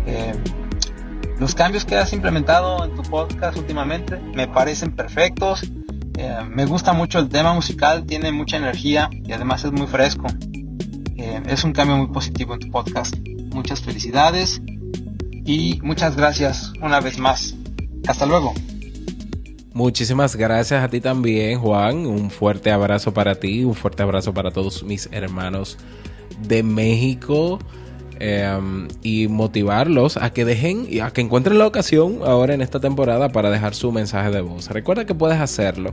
Eh, 0.07 0.35
los 1.38 1.55
cambios 1.55 1.85
que 1.85 1.96
has 1.96 2.12
implementado 2.12 2.85
en 2.85 2.94
tu 2.94 3.03
podcast 3.03 3.57
últimamente 3.57 4.18
me 4.35 4.49
parecen 4.49 4.92
perfectos. 4.92 5.62
Eh, 6.18 6.38
me 6.51 6.66
gusta 6.66 6.92
mucho 6.92 7.18
el 7.18 7.29
tema 7.29 7.53
musical, 7.53 8.05
tiene 8.05 8.33
mucha 8.33 8.57
energía 8.57 9.09
y 9.12 9.33
además 9.33 9.64
es 9.64 9.72
muy 9.72 9.87
fresco. 9.87 10.27
Eh, 11.16 11.42
es 11.46 11.64
un 11.64 11.72
cambio 11.72 11.96
muy 11.96 12.09
positivo 12.09 12.55
en 12.55 12.61
tu 12.61 12.70
podcast. 12.70 13.16
Muchas 13.53 13.81
felicidades 13.81 14.61
y 15.46 15.80
muchas 15.82 16.16
gracias 16.16 16.72
una 16.82 17.00
vez 17.00 17.18
más. 17.18 17.54
Hasta 18.06 18.26
luego. 18.26 18.52
Muchísimas 19.72 20.37
gracias 20.37 20.82
a 20.82 20.88
ti 20.88 21.00
también, 21.00 21.59
Juan. 21.61 22.06
Un 22.06 22.30
fuerte 22.30 22.70
abrazo 22.70 23.12
para 23.12 23.35
ti, 23.35 23.64
un 23.64 23.74
fuerte 23.74 24.02
abrazo 24.02 24.32
para 24.35 24.50
todos 24.50 24.82
mis 24.82 25.09
hermanos 25.12 25.78
de 26.46 26.62
México. 26.62 27.59
eh, 28.18 28.59
y 29.02 29.28
motivarlos 29.28 30.16
a 30.16 30.30
que 30.30 30.44
dejen 30.44 30.87
y 30.88 31.00
a 31.00 31.11
que 31.11 31.20
encuentren 31.20 31.59
la 31.59 31.66
ocasión 31.66 32.20
ahora 32.24 32.54
en 32.54 32.62
esta 32.62 32.80
temporada 32.80 33.28
para 33.30 33.50
dejar 33.50 33.74
su 33.74 33.92
mensaje 33.92 34.30
de 34.30 34.40
voz. 34.40 34.70
Recuerda 34.70 35.04
que 35.04 35.14
puedes 35.14 35.38
hacerlo 35.38 35.92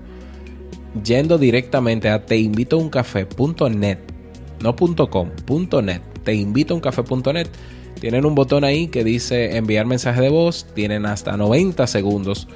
yendo 1.03 1.37
directamente 1.37 2.09
a 2.09 2.25
teinvitouncafé.net, 2.25 3.97
no 4.61 4.75
.com, 4.75 5.29
.net, 5.83 6.01
teinvitouncafé.net. 6.23 7.47
Tienen 7.99 8.25
un 8.25 8.35
botón 8.35 8.63
ahí 8.63 8.87
que 8.87 9.03
dice 9.03 9.55
enviar 9.57 9.85
mensaje 9.85 10.21
de 10.21 10.29
voz, 10.29 10.65
tienen 10.73 11.05
hasta 11.05 11.37
90 11.37 11.87
segundos 11.87 12.47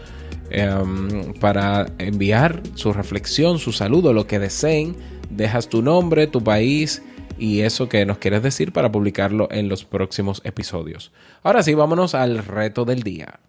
em, 0.50 1.34
para 1.36 1.88
enviar 1.98 2.62
su 2.76 2.94
reflexión, 2.94 3.60
su 3.60 3.72
saludo, 3.72 4.14
lo 4.14 4.28
que 4.28 4.40
deseen. 4.40 4.96
Dejas 5.30 5.68
tu 5.70 5.82
nombre, 5.82 6.28
tu 6.28 6.44
país 6.44 7.02
y 7.38 7.62
eso 7.62 7.90
que 7.90 8.06
nos 8.06 8.18
quieres 8.18 8.44
decir 8.44 8.72
para 8.72 8.92
publicarlo 8.92 9.48
en 9.52 9.70
los 9.70 9.86
próximos 9.86 10.42
episodios. 10.44 11.12
Ahora 11.44 11.64
sí, 11.64 11.74
vámonos 11.74 12.16
al 12.16 12.40
reto 12.40 12.86
del 12.86 13.04
día. 13.04 13.40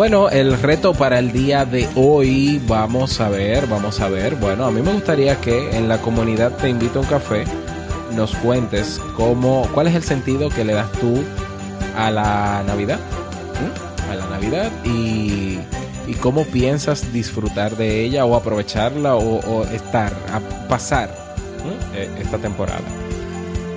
Bueno, 0.00 0.30
el 0.30 0.58
reto 0.58 0.94
para 0.94 1.18
el 1.18 1.30
día 1.30 1.66
de 1.66 1.86
hoy, 1.94 2.58
vamos 2.66 3.20
a 3.20 3.28
ver, 3.28 3.66
vamos 3.66 4.00
a 4.00 4.08
ver. 4.08 4.34
Bueno, 4.36 4.64
a 4.64 4.70
mí 4.70 4.80
me 4.80 4.94
gustaría 4.94 5.38
que 5.42 5.76
en 5.76 5.90
la 5.90 6.00
comunidad 6.00 6.56
Te 6.56 6.70
Invito 6.70 7.00
a 7.00 7.02
un 7.02 7.08
Café 7.08 7.44
nos 8.16 8.34
cuentes 8.36 8.98
cómo, 9.14 9.68
cuál 9.74 9.88
es 9.88 9.94
el 9.94 10.02
sentido 10.02 10.48
que 10.48 10.64
le 10.64 10.72
das 10.72 10.90
tú 10.92 11.22
a 11.94 12.10
la 12.10 12.62
Navidad. 12.66 12.98
A 14.10 14.14
la 14.14 14.26
Navidad 14.26 14.72
y, 14.86 15.58
cómo 16.22 16.44
piensas 16.46 17.12
disfrutar 17.12 17.76
de 17.76 18.02
ella 18.02 18.24
o 18.24 18.36
aprovecharla 18.36 19.16
o, 19.16 19.64
estar, 19.64 20.14
a 20.32 20.40
pasar. 20.66 21.10
Eh, 21.94 22.08
esta 22.18 22.38
temporada. 22.38 22.80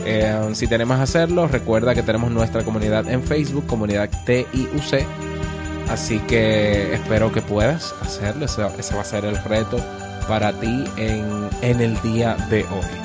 Eh, 0.06 0.52
si 0.54 0.68
tenemos 0.68 0.98
a 1.00 1.04
hacerlo, 1.04 1.50
recuerda 1.50 1.94
que 1.94 2.02
tenemos 2.02 2.32
nuestra 2.32 2.64
comunidad 2.64 3.10
en 3.10 3.24
Facebook, 3.24 3.68
comunidad 3.68 4.10
TIUC. 4.26 5.33
Así 5.94 6.18
que 6.22 6.96
espero 6.96 7.32
que 7.32 7.44
puedas 7.44 7.94
hacerlo. 8.02 8.46
Ese, 8.46 8.64
va 8.64 9.02
a 9.02 9.06
ser 9.06 9.26
el 9.26 9.38
reto 9.44 9.78
para 10.28 10.52
ti 10.60 10.86
en, 10.98 11.48
en 11.62 11.82
el 11.82 12.02
día 12.02 12.36
de 12.50 12.64
hoy. 12.64 13.04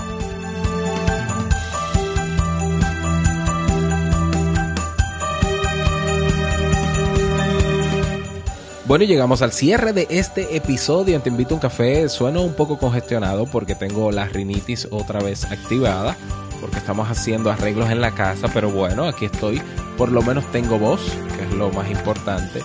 Bueno, 8.86 9.04
llegamos 9.04 9.42
al 9.42 9.52
cierre 9.52 9.92
de 9.92 10.06
este 10.08 10.56
episodio. 10.56 11.20
Te 11.20 11.28
invito 11.28 11.52
a 11.52 11.56
un 11.56 11.60
café. 11.60 12.08
Sueno 12.08 12.40
un 12.40 12.54
poco 12.54 12.78
congestionado 12.78 13.44
porque 13.44 13.74
tengo 13.74 14.10
la 14.10 14.24
rinitis 14.24 14.88
otra 14.90 15.20
vez 15.20 15.44
activada. 15.44 16.16
Porque 16.62 16.78
estamos 16.78 17.10
haciendo 17.10 17.50
arreglos 17.50 17.90
en 17.90 18.00
la 18.00 18.12
casa. 18.12 18.48
Pero 18.54 18.70
bueno, 18.70 19.04
aquí 19.04 19.26
estoy. 19.26 19.60
Por 19.98 20.10
lo 20.10 20.22
menos 20.22 20.50
tengo 20.52 20.78
voz, 20.78 21.02
que 21.36 21.44
es 21.44 21.52
lo 21.52 21.70
más 21.70 21.90
importante. 21.90 22.62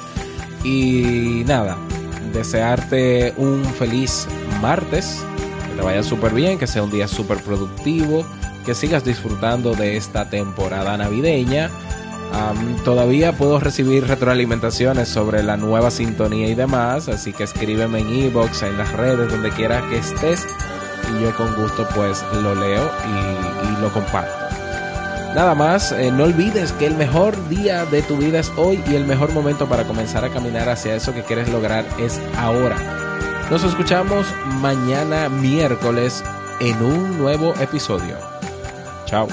Y 0.63 1.43
nada, 1.45 1.77
desearte 2.33 3.33
un 3.37 3.63
feliz 3.63 4.27
martes. 4.61 5.23
Que 5.69 5.75
te 5.75 5.81
vaya 5.81 6.03
súper 6.03 6.33
bien, 6.33 6.57
que 6.57 6.67
sea 6.67 6.83
un 6.83 6.91
día 6.91 7.07
súper 7.07 7.37
productivo. 7.39 8.25
Que 8.65 8.73
sigas 8.73 9.03
disfrutando 9.03 9.73
de 9.73 9.97
esta 9.97 10.29
temporada 10.29 10.97
navideña. 10.97 11.69
Am, 12.33 12.77
todavía 12.83 13.33
puedo 13.33 13.59
recibir 13.59 14.07
retroalimentaciones 14.07 15.07
sobre 15.07 15.43
la 15.43 15.55
nueva 15.55 15.91
sintonía 15.91 16.47
y 16.47 16.55
demás, 16.55 17.07
así 17.07 17.31
que 17.31 17.43
escríbeme 17.43 17.99
en 17.99 18.09
ebox, 18.09 18.63
en 18.63 18.75
las 18.75 18.91
redes, 18.93 19.29
donde 19.29 19.51
quiera 19.51 19.87
que 19.87 19.99
estés, 19.99 20.47
y 21.11 21.21
yo 21.21 21.35
con 21.35 21.53
gusto 21.55 21.87
pues 21.93 22.23
lo 22.41 22.55
leo 22.55 22.91
y 23.05 23.81
lo 23.81 23.93
comparto. 23.93 24.52
Nada 25.35 25.55
más, 25.55 25.91
eh, 25.91 26.11
no 26.11 26.25
olvides 26.25 26.71
que 26.73 26.85
el 26.85 26.95
mejor 26.95 27.49
día 27.49 27.85
de 27.85 28.03
tu 28.03 28.17
vida 28.17 28.39
es 28.39 28.51
hoy 28.55 28.79
y 28.87 28.95
el 28.95 29.05
mejor 29.05 29.33
momento 29.33 29.67
para 29.67 29.83
comenzar 29.83 30.23
a 30.23 30.29
caminar 30.29 30.69
hacia 30.69 30.95
eso 30.95 31.11
que 31.11 31.23
quieres 31.23 31.49
lograr 31.49 31.85
es 31.99 32.21
ahora. 32.37 32.75
Nos 33.49 33.63
escuchamos 33.63 34.27
mañana 34.61 35.29
miércoles 35.29 36.23
en 36.59 36.79
un 36.83 37.17
nuevo 37.17 37.55
episodio. 37.59 38.15
Chao. 39.05 39.27